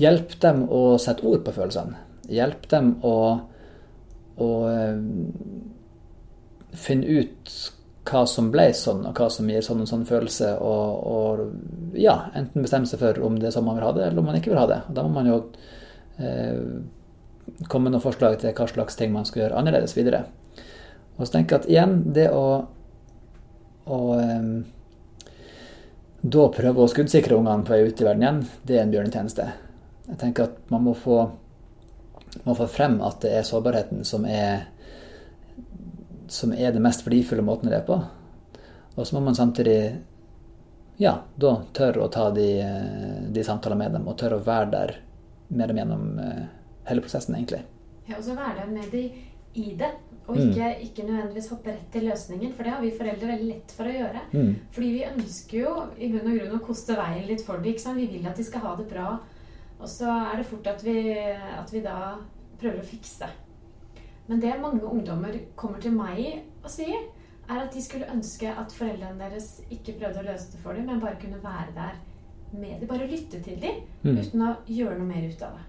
hjelpe 0.00 0.38
dem 0.42 0.64
å 0.68 0.96
sette 1.00 1.24
ord 1.28 1.44
på 1.46 1.54
følelsene. 1.54 2.00
Hjelpe 2.32 2.68
dem 2.72 2.90
å, 3.04 3.16
å 4.40 4.50
eh, 4.68 5.00
finne 6.74 7.20
ut 7.20 7.54
hva 8.04 8.24
som 8.28 8.50
ble 8.52 8.66
sånn, 8.76 9.04
og 9.08 9.16
hva 9.16 9.30
som 9.32 9.48
gir 9.48 9.64
sånn 9.64 9.84
og 9.84 9.88
sånn 9.88 10.04
følelse. 10.08 10.50
Og, 10.60 11.06
og 11.08 11.96
ja, 12.00 12.18
enten 12.36 12.66
bestemme 12.66 12.88
seg 12.90 13.00
for 13.00 13.22
om 13.24 13.38
det 13.40 13.48
er 13.48 13.56
sånn 13.56 13.66
man 13.68 13.78
vil 13.78 13.88
ha 13.88 13.94
det, 13.96 14.08
eller 14.08 14.20
om 14.20 14.28
man 14.28 14.38
ikke 14.40 14.52
vil 14.52 14.60
ha 14.60 14.68
det. 14.70 14.80
Og 14.90 14.98
da 14.98 15.06
må 15.06 15.14
man 15.16 15.30
jo 15.30 15.38
eh, 16.20 16.60
komme 17.68 17.88
med 17.88 17.96
noen 17.96 18.04
forslag 18.04 18.36
til 18.40 18.52
hva 18.56 18.68
slags 18.68 18.98
ting 19.00 19.14
man 19.14 19.28
skal 19.28 19.46
gjøre 19.46 19.60
annerledes 19.60 19.96
videre. 19.96 20.26
Og 21.16 21.24
så 21.24 21.36
tenker 21.36 21.56
jeg 21.56 21.62
at 21.62 21.70
igjen, 21.70 21.98
det 22.16 22.28
å, 22.34 22.46
å 23.94 24.00
eh, 24.18 24.50
da 26.24 26.46
prøve 26.48 26.80
å 26.80 26.88
skuddsikre 26.88 27.36
ungene 27.36 27.66
på 27.66 27.74
vei 27.74 27.84
ut 27.84 28.00
i 28.00 28.06
verden 28.06 28.22
igjen, 28.24 28.38
det 28.64 28.78
er 28.78 28.86
en 28.86 28.92
bjørnetjeneste. 28.94 29.44
Jeg 30.08 30.20
tenker 30.20 30.46
at 30.48 30.70
man 30.72 30.86
må 30.86 30.94
få, 30.96 31.18
må 32.46 32.54
få 32.56 32.68
frem 32.70 32.96
at 33.04 33.20
det 33.24 33.34
er 33.36 33.44
sårbarheten 33.44 34.06
som 34.08 34.24
er, 34.28 34.70
som 36.32 36.54
er 36.56 36.72
det 36.72 36.82
mest 36.84 37.04
verdifulle 37.04 37.44
måten 37.44 37.68
det 37.68 37.82
er 37.82 37.86
på. 37.88 37.98
Og 38.94 39.04
så 39.04 39.16
må 39.16 39.24
man 39.26 39.36
samtidig 39.36 39.78
ja, 40.96 41.18
da 41.36 41.54
tørre 41.76 42.04
å 42.06 42.10
ta 42.12 42.30
de, 42.32 42.48
de 43.34 43.44
samtalene 43.44 43.82
med 43.82 43.96
dem, 43.98 44.08
og 44.08 44.16
tørre 44.20 44.38
å 44.38 44.46
være 44.46 44.70
der 44.72 44.96
med 45.48 45.68
dem 45.68 45.80
gjennom 45.82 46.18
eh, 46.22 46.42
hele 46.88 47.04
prosessen, 47.04 47.36
egentlig. 47.36 47.64
Ja, 48.08 48.18
og 48.18 48.24
så 48.24 48.36
være 48.38 48.62
der 48.62 48.70
med 48.70 48.92
dem 48.92 49.60
i 49.60 49.74
det. 49.78 49.90
Og 50.24 50.38
ikke, 50.40 50.68
mm. 50.70 50.84
ikke, 50.86 51.04
nødvendigvis 51.04 51.50
hoppe 51.52 51.72
rett 51.74 51.88
til 51.92 52.06
løsningen, 52.08 52.52
for 52.56 52.64
det 52.64 52.72
har 52.72 52.80
vi 52.80 52.92
foreldre 52.96 53.28
veldig 53.28 53.48
lett 53.50 53.74
for 53.76 53.88
å 53.88 53.92
gjøre. 53.92 54.22
Mm. 54.32 54.52
Fordi 54.72 54.92
vi 54.94 55.02
ønsker 55.10 55.58
jo 55.58 55.72
i 56.00 56.08
bunn 56.14 56.30
og 56.30 56.38
grunn 56.38 56.56
å 56.56 56.64
koste 56.64 56.96
veien 56.96 57.26
litt 57.28 57.44
for 57.44 57.60
dem. 57.60 57.98
Vi 57.98 58.06
vil 58.14 58.30
at 58.30 58.40
de 58.40 58.46
skal 58.46 58.64
ha 58.64 58.72
det 58.78 58.86
bra. 58.88 59.10
Og 59.76 59.90
så 59.90 60.08
er 60.08 60.40
det 60.40 60.46
fort 60.48 60.70
at 60.70 60.84
vi, 60.86 60.96
at 61.58 61.74
vi 61.74 61.84
da 61.84 61.98
prøver 62.60 62.80
å 62.80 62.88
fikse. 62.88 63.28
Men 64.30 64.40
det 64.40 64.56
mange 64.62 64.88
ungdommer 64.88 65.36
kommer 65.60 65.82
til 65.84 65.92
meg 65.92 66.24
og 66.62 66.70
sier, 66.72 67.04
er 67.44 67.60
at 67.60 67.74
de 67.74 67.84
skulle 67.84 68.08
ønske 68.08 68.48
at 68.48 68.72
foreldrene 68.72 69.20
deres 69.20 69.58
ikke 69.68 69.98
prøvde 69.98 70.22
å 70.22 70.28
løse 70.30 70.54
det 70.54 70.62
for 70.64 70.72
dem, 70.72 70.88
men 70.88 71.02
bare 71.02 71.20
kunne 71.20 71.42
være 71.44 71.76
der 71.76 72.00
med 72.56 72.78
dem. 72.80 72.88
Bare 72.88 73.10
lytte 73.10 73.44
til 73.44 73.60
dem 73.60 73.82
mm. 74.00 74.22
uten 74.22 74.48
å 74.48 74.54
gjøre 74.64 74.96
noe 75.02 75.10
mer 75.10 75.28
ut 75.28 75.44
av 75.44 75.58
det. 75.58 75.66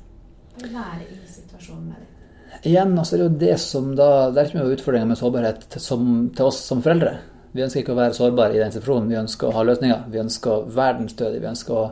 Bare 0.56 0.76
være 0.78 1.10
i 1.12 1.26
situasjonen 1.28 1.89
med 1.91 2.06
dem 2.06 2.14
igjen 2.63 2.93
altså, 2.97 3.15
det 3.15 3.23
er 3.23 3.25
jo 3.27 3.39
det 3.45 3.55
som 3.62 3.89
da 3.97 4.10
Det 4.31 4.41
er 4.41 4.49
ikke 4.49 4.60
mye 4.62 4.75
utfordringer 4.75 5.10
med 5.10 5.19
sårbarhet 5.19 5.65
til, 5.69 5.81
som, 5.84 6.05
til, 6.36 6.45
oss 6.49 6.62
som 6.67 6.84
foreldre. 6.86 7.17
Vi 7.55 7.63
ønsker 7.63 7.81
ikke 7.81 7.95
å 7.95 7.99
være 7.99 8.17
sårbare 8.17 8.58
i 8.58 8.62
den 8.62 8.73
situasjonen. 8.73 9.12
Vi 9.12 9.19
ønsker 9.21 9.49
å 9.49 9.55
ha 9.55 9.65
løsninger. 9.65 10.08
Vi 10.12 10.21
ønsker 10.21 10.51
å 10.51 10.63
være 10.75 10.97
den 11.01 11.12
stødige. 11.12 11.43
Vi 11.43 11.51
ønsker 11.51 11.77
å, 11.77 11.86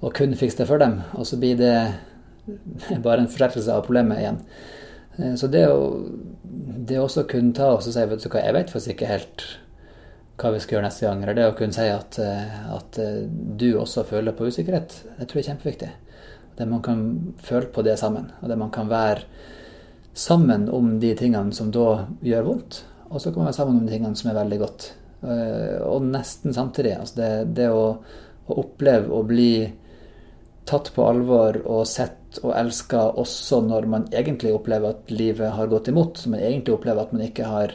å 0.00 0.12
kunne 0.14 0.38
fikse 0.38 0.62
det 0.62 0.68
for 0.70 0.82
dem. 0.82 1.00
Og 1.18 1.26
så 1.26 1.38
blir 1.40 1.58
det 1.58 1.74
bare 3.06 3.24
en 3.24 3.30
forsterkelse 3.30 3.74
av 3.74 3.86
problemet 3.86 4.22
igjen. 4.22 4.42
Eh, 5.18 5.34
så 5.40 5.50
det 5.50 5.64
å, 5.70 5.80
det 6.88 7.00
også 7.02 7.26
kunne 7.30 7.56
ta 7.56 7.72
og 7.74 7.82
si 7.84 7.94
vet 7.96 8.22
du 8.22 8.28
hva, 8.30 8.44
jeg 8.44 8.56
vet 8.56 8.74
faktisk 8.74 8.94
ikke 8.94 9.10
helt 9.10 9.46
hva 10.38 10.52
vi 10.54 10.60
skal 10.62 10.76
gjøre 10.76 10.86
neste 10.86 11.06
gang, 11.06 11.22
eller 11.24 11.34
det 11.34 11.46
å 11.50 11.54
kunne 11.58 11.74
si 11.74 11.86
at, 11.90 12.18
eh, 12.22 12.58
at 12.76 12.98
eh, 13.02 13.24
du 13.58 13.72
også 13.80 14.06
føler 14.06 14.36
på 14.38 14.46
usikkerhet, 14.46 14.94
det 15.18 15.26
tror 15.26 15.40
jeg 15.40 15.48
er 15.48 15.50
kjempeviktig. 15.52 15.88
Det 16.58 16.66
man 16.70 16.82
kan 16.82 17.00
føle 17.42 17.70
på 17.74 17.82
det 17.86 17.96
sammen, 17.98 18.30
og 18.38 18.50
det 18.50 18.58
man 18.58 18.70
kan 18.74 18.90
være 18.90 19.26
sammen 20.18 20.68
om 20.74 20.96
de 21.00 21.12
tingene 21.18 21.54
som 21.54 21.72
da 21.74 22.04
gjør 22.26 22.46
vondt, 22.48 22.80
og 23.08 23.20
så 23.22 23.30
kan 23.30 23.42
man 23.42 23.50
være 23.50 23.58
sammen 23.60 23.80
om 23.80 23.86
de 23.86 23.94
tingene 23.94 24.18
som 24.18 24.30
er 24.30 24.40
veldig 24.40 24.58
godt. 24.62 24.88
Og 25.88 26.04
nesten 26.06 26.54
samtidig. 26.54 26.92
Altså 26.98 27.18
det, 27.18 27.30
det 27.58 27.68
å, 27.74 27.84
å 28.46 28.58
oppleve 28.60 29.14
å 29.14 29.22
bli 29.26 29.52
tatt 30.68 30.90
på 30.94 31.06
alvor 31.08 31.56
og 31.64 31.86
sett 31.88 32.40
og 32.42 32.52
elska 32.52 33.06
også 33.22 33.62
når 33.64 33.88
man 33.88 34.04
egentlig 34.12 34.52
opplever 34.52 34.92
at 34.92 35.12
livet 35.12 35.54
har 35.56 35.70
gått 35.70 35.88
imot. 35.88 36.18
som 36.18 36.34
man 36.34 36.44
egentlig 36.44 36.74
opplever 36.74 37.02
at 37.02 37.14
man 37.14 37.24
ikke 37.24 37.48
har 37.48 37.74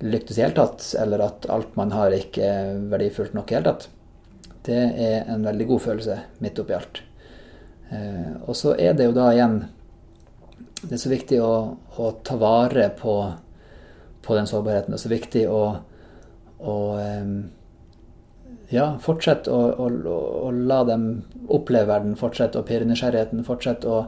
lyktes 0.00 0.38
i 0.38 0.42
hele 0.42 0.54
tatt, 0.54 0.84
eller 0.98 1.22
at 1.26 1.46
alt 1.50 1.76
man 1.78 1.92
har, 1.94 2.14
ikke 2.14 2.42
er 2.42 2.82
verdifullt 2.90 3.34
nok 3.34 3.50
i 3.50 3.58
hele 3.58 3.72
tatt. 3.72 3.88
Det 4.66 4.78
er 4.78 5.30
en 5.30 5.46
veldig 5.46 5.66
god 5.70 5.82
følelse 5.82 6.18
midt 6.44 6.58
oppi 6.62 6.76
alt. 6.76 7.00
Eh, 7.90 8.34
og 8.44 8.54
så 8.58 8.74
er 8.78 8.94
det 8.94 9.08
jo 9.08 9.16
da 9.16 9.30
igjen 9.32 9.60
Det 10.82 10.94
er 10.94 11.02
så 11.02 11.10
viktig 11.10 11.40
å, 11.42 11.52
å 11.98 12.10
ta 12.24 12.36
vare 12.38 12.88
på, 12.98 13.14
på, 14.22 14.34
den 14.36 14.46
sårbarheten. 14.46 14.94
Det 14.94 14.98
er 14.98 15.04
så 15.04 15.12
viktig 15.12 15.44
å, 15.50 15.62
å 16.58 16.76
ja, 18.68 18.88
fortsett 19.02 19.48
å, 19.48 19.58
å, 19.72 19.88
å, 19.88 20.50
la 20.52 20.82
dem 20.88 21.08
oppleve 21.48 21.88
verden, 21.90 22.16
fortsett 22.20 22.56
å 22.56 22.64
pirre 22.68 22.86
nysgjerrigheten, 22.88 23.44
fortsett 23.46 23.86
å, 23.88 24.02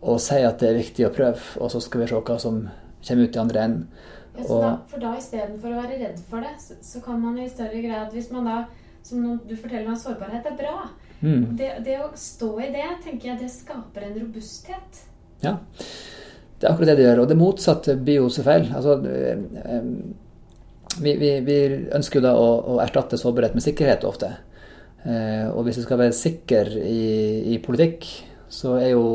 å, 0.00 0.16
si 0.20 0.42
at 0.44 0.60
det 0.60 0.70
er 0.70 0.82
viktig 0.82 1.08
å 1.08 1.14
prøve, 1.14 1.40
og 1.58 1.72
så 1.72 1.80
skal 1.82 2.04
vi 2.04 2.10
se 2.10 2.20
hva 2.20 2.38
som 2.42 2.66
kommer 3.04 3.24
ut 3.24 3.36
i 3.36 3.42
andre 3.42 3.64
enden. 3.68 3.88
Ja, 4.34 4.44
da, 4.48 4.70
for 4.90 4.98
da 4.98 5.12
istedenfor 5.14 5.70
å 5.70 5.78
være 5.78 5.98
redd 6.00 6.20
for 6.28 6.42
det, 6.42 6.56
så, 6.58 6.76
så, 6.82 7.00
kan 7.04 7.20
man 7.22 7.36
i 7.38 7.46
større 7.46 7.78
grad 7.84 8.10
Hvis 8.10 8.32
man 8.34 8.48
da, 8.48 8.56
som 9.06 9.22
du 9.46 9.52
forteller 9.54 9.86
meg, 9.86 10.00
sårbarhet, 10.02 10.48
er 10.50 10.56
bra. 10.58 10.88
Mm. 11.20 11.52
Det, 11.56 11.68
det, 11.86 12.00
å 12.02 12.08
stå 12.18 12.50
i 12.58 12.70
det, 12.74 12.88
tenker 13.04 13.30
jeg, 13.30 13.40
det 13.44 13.52
skaper 13.54 14.08
en 14.08 14.16
robusthet. 14.24 15.04
Ja. 15.44 15.56
Det 16.58 16.68
er 16.68 16.72
akkurat 16.72 16.92
det 16.92 16.98
det 17.00 17.06
gjør. 17.08 17.22
Og 17.24 17.30
det 17.30 17.38
motsatte 17.38 17.96
blir 18.00 18.22
jo 18.22 18.30
så 18.32 18.44
feil. 18.46 18.70
Altså, 18.72 18.96
eh, 19.04 19.80
vi, 21.02 21.14
vi, 21.20 21.30
vi, 21.44 21.58
ønsker 21.92 22.20
jo 22.20 22.24
da 22.24 22.34
å, 22.38 22.48
å, 22.74 22.80
erstatte 22.84 23.18
sårbarhet 23.20 23.56
med 23.56 23.64
sikkerhet 23.64 24.06
ofte. 24.08 24.30
Eh, 25.04 25.46
og 25.50 25.66
hvis 25.66 25.82
vi 25.82 25.86
skal 25.86 26.00
være 26.00 26.16
sikker 26.16 26.70
i, 26.80 27.08
i, 27.54 27.58
politikk, 27.64 28.08
så 28.48 28.78
er 28.80 28.94
jo 28.94 29.06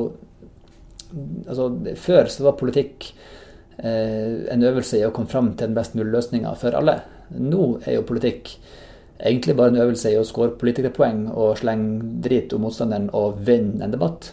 Altså, 1.10 1.72
før 1.98 2.28
så 2.30 2.44
var 2.46 2.60
politikk 2.60 3.08
eh, 3.82 4.46
en 4.54 4.62
øvelse 4.62 5.00
i 5.00 5.08
å 5.08 5.10
komme 5.10 5.32
fram 5.32 5.48
til 5.56 5.72
den 5.72 5.74
best 5.74 5.96
mulige 5.98 6.20
løsninga 6.20 6.52
for 6.62 6.78
alle. 6.78 7.00
Nå 7.34 7.64
er 7.82 7.96
jo 7.96 8.04
politikk 8.06 8.52
egentlig 9.18 9.56
bare 9.58 9.74
en 9.74 9.82
øvelse 9.88 10.12
i 10.14 10.20
å 10.20 10.28
score 10.28 10.54
politikerpoeng 10.62 11.24
og 11.34 11.58
slenge 11.64 12.20
drit 12.22 12.54
om 12.54 12.62
motstanderen 12.68 13.10
og 13.18 13.42
vinne 13.48 13.88
en 13.88 13.96
debatt. 13.96 14.30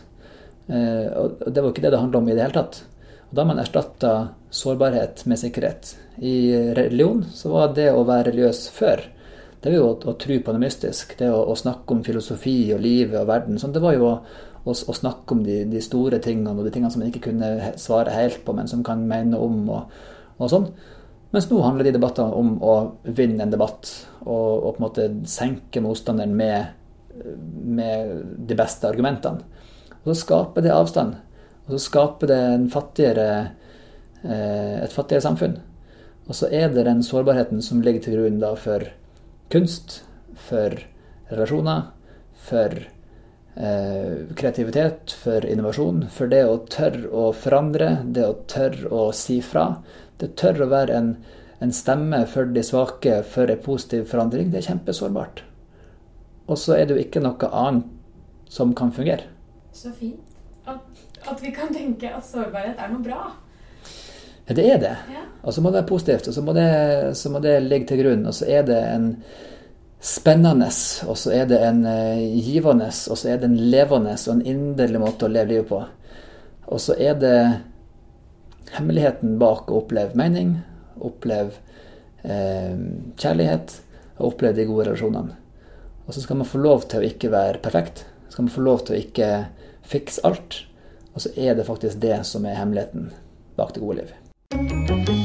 Eh, 0.67 1.09
og 1.17 1.47
det 1.47 1.61
var 1.61 1.69
jo 1.69 1.75
ikke 1.75 1.87
det 1.87 1.95
det 1.95 2.03
handla 2.03 2.23
om 2.23 2.31
i 2.31 2.37
det 2.37 2.45
hele 2.45 2.59
tatt. 2.59 2.81
Og 3.27 3.35
da 3.35 3.43
har 3.43 3.51
man 3.51 3.63
erstatta 3.63 4.15
sårbarhet 4.55 5.27
med 5.27 5.41
sikkerhet. 5.43 5.97
I 6.23 6.37
religion 6.79 7.25
så 7.35 7.53
var 7.53 7.75
det 7.77 7.91
å 7.93 8.07
være 8.07 8.31
religiøs 8.31 8.67
før, 8.75 9.03
det 9.67 9.73
var 9.73 9.81
jo 9.81 9.87
å, 9.89 9.95
å 10.13 10.17
tro 10.21 10.37
på 10.39 10.53
noe 10.55 10.63
mystisk. 10.63 11.17
Det 11.19 11.27
å, 11.33 11.41
å, 11.51 11.57
snakke 11.59 11.95
om 11.95 12.05
filosofi 12.07 12.59
og 12.75 12.83
livet 12.85 13.19
og 13.19 13.31
verden. 13.31 13.57
Sånn, 13.59 13.73
det 13.75 13.83
var 13.83 13.97
jo 13.97 14.05
å, 14.07 14.13
å, 14.63 14.75
å 14.75 14.95
snakke 14.95 15.35
om 15.35 15.41
de, 15.47 15.63
de, 15.67 15.81
store 15.83 16.21
tingene 16.23 16.53
og 16.55 16.69
de 16.69 16.75
tingene 16.75 16.93
som 16.93 17.03
man 17.03 17.11
ikke 17.11 17.25
kunne 17.31 17.73
svare 17.83 18.15
helt 18.15 18.45
på, 18.47 18.55
men 18.55 18.71
som 18.71 18.85
kan 18.87 19.03
mene 19.11 19.41
om 19.43 19.65
og, 19.75 19.97
og 20.39 20.53
sånn. 20.53 20.69
Mens 21.35 21.49
nå 21.51 21.59
handler 21.65 21.89
de 21.89 21.97
debattene 21.97 22.39
om 22.39 22.55
å 22.63 22.77
vinne 23.11 23.43
en 23.43 23.53
debatt 23.53 23.91
og, 24.23 24.31
og 24.31 24.69
på 24.69 24.79
en 24.79 24.85
måte 24.87 25.09
senke 25.29 25.83
motstanderen 25.83 26.37
med, 26.39 26.71
med 27.67 28.15
de 28.47 28.59
beste 28.59 28.87
argumentene. 28.87 29.43
Og 30.07 30.15
så 30.15 30.21
skaper 30.23 30.63
det 30.63 30.71
avstand. 30.75 31.17
Og 31.67 31.75
så 31.75 31.83
skaper 31.89 32.31
det 32.31 32.71
fattigere, 32.71 33.31
eh, 34.23 34.85
et 34.85 34.93
fattigere 34.95 35.25
samfunn. 35.25 35.57
Og 36.29 36.35
så 36.35 36.47
er 36.51 36.71
det 36.71 36.87
den 36.87 37.03
sårbarheten 37.03 37.63
som 37.63 37.83
ligger 37.83 38.03
til 38.03 38.19
grunn 38.19 38.57
for 38.57 38.87
kunst, 39.51 40.03
for 40.35 40.79
relasjoner, 41.31 41.91
for 42.35 42.71
eh, 43.57 44.27
kreativitet, 44.35 45.11
for 45.11 45.47
innovasjon. 45.47 46.07
For 46.11 46.31
det 46.31 46.45
å 46.47 46.63
tørre 46.71 47.11
å 47.11 47.33
forandre, 47.33 48.03
det 48.05 48.27
å 48.27 48.39
tørre 48.47 48.91
å 48.91 49.13
si 49.13 49.41
fra. 49.43 49.83
Det 50.19 50.37
tør 50.39 50.63
å 50.63 50.71
være 50.71 50.95
en, 50.95 51.17
en 51.59 51.73
stemme 51.73 52.25
for 52.31 52.47
de 52.47 52.63
svake, 52.63 53.23
for 53.27 53.51
en 53.51 53.63
positiv 53.63 54.07
forandring. 54.11 54.51
Det 54.51 54.63
er 54.63 54.71
kjempesårbart. 54.71 55.43
Og 56.47 56.59
så 56.59 56.77
er 56.79 56.87
det 56.87 56.95
jo 56.95 57.07
ikke 57.07 57.23
noe 57.27 57.51
annet 57.51 57.91
som 58.51 58.75
kan 58.75 58.93
fungere. 58.95 59.36
Så 59.77 59.93
fint. 59.93 60.37
At, 60.67 61.03
at 61.31 61.43
vi 61.45 61.53
kan 61.55 61.75
tenke 61.75 62.09
at 62.11 62.25
sårbarhet 62.27 62.81
er 62.81 62.89
noe 62.91 63.05
bra. 63.05 63.27
Det 64.47 64.63
er 64.63 64.79
det. 64.81 64.95
Ja. 65.13 65.27
Og 65.43 65.55
så 65.55 65.63
må 65.63 65.71
det 65.71 65.83
være 65.83 65.91
positivt, 65.91 66.29
og 66.31 66.35
så 66.35 66.43
må 66.43 66.55
det, 66.57 66.71
så 67.19 67.31
må 67.35 67.43
det 67.45 67.59
ligge 67.67 67.91
til 67.91 68.01
grunn. 68.01 68.25
Og 68.31 68.35
så 68.35 68.49
er 68.49 68.65
det 68.67 68.79
en 68.79 69.09
spennende, 70.01 70.71
og 71.07 71.19
så 71.19 71.33
er 71.35 71.49
det 71.51 71.61
en 71.67 71.83
uh, 71.85 72.25
givende, 72.47 72.89
og 72.89 73.19
så 73.19 73.33
er 73.33 73.41
det 73.43 73.51
en 73.51 73.59
levende 73.75 74.15
og 74.17 74.35
en 74.37 74.45
inderlig 74.47 75.03
måte 75.03 75.27
å 75.27 75.33
leve 75.33 75.53
livet 75.53 75.71
på. 75.71 75.83
Og 76.67 76.83
så 76.83 76.97
er 76.99 77.19
det 77.21 77.37
hemmeligheten 78.77 79.37
bak 79.39 79.71
å 79.71 79.83
oppleve 79.83 80.19
mening, 80.19 80.57
oppleve 81.05 81.55
eh, 82.27 82.75
kjærlighet 83.21 83.77
og 84.17 84.33
oppleve 84.33 84.57
de 84.57 84.67
gode 84.67 84.89
relasjonene. 84.89 85.37
Og 86.07 86.15
så 86.15 86.23
skal 86.25 86.41
man 86.41 86.49
få 86.49 86.59
lov 86.63 86.89
til 86.91 87.03
å 87.03 87.07
ikke 87.07 87.31
være 87.31 87.63
perfekt. 87.63 88.05
Skal 88.31 88.47
man 88.47 88.55
få 88.55 88.65
lov 88.67 88.83
til 88.87 88.97
å 88.97 89.01
ikke 89.01 89.31
Fiks 89.87 90.19
alt. 90.19 90.67
Og 91.15 91.23
så 91.25 91.31
er 91.37 91.55
det 91.55 91.67
faktisk 91.67 92.03
det 92.03 92.19
som 92.27 92.45
er 92.45 92.59
hemmeligheten 92.59 93.13
bak 93.57 93.75
det 93.75 93.83
gode 93.83 94.03
liv. 94.03 95.16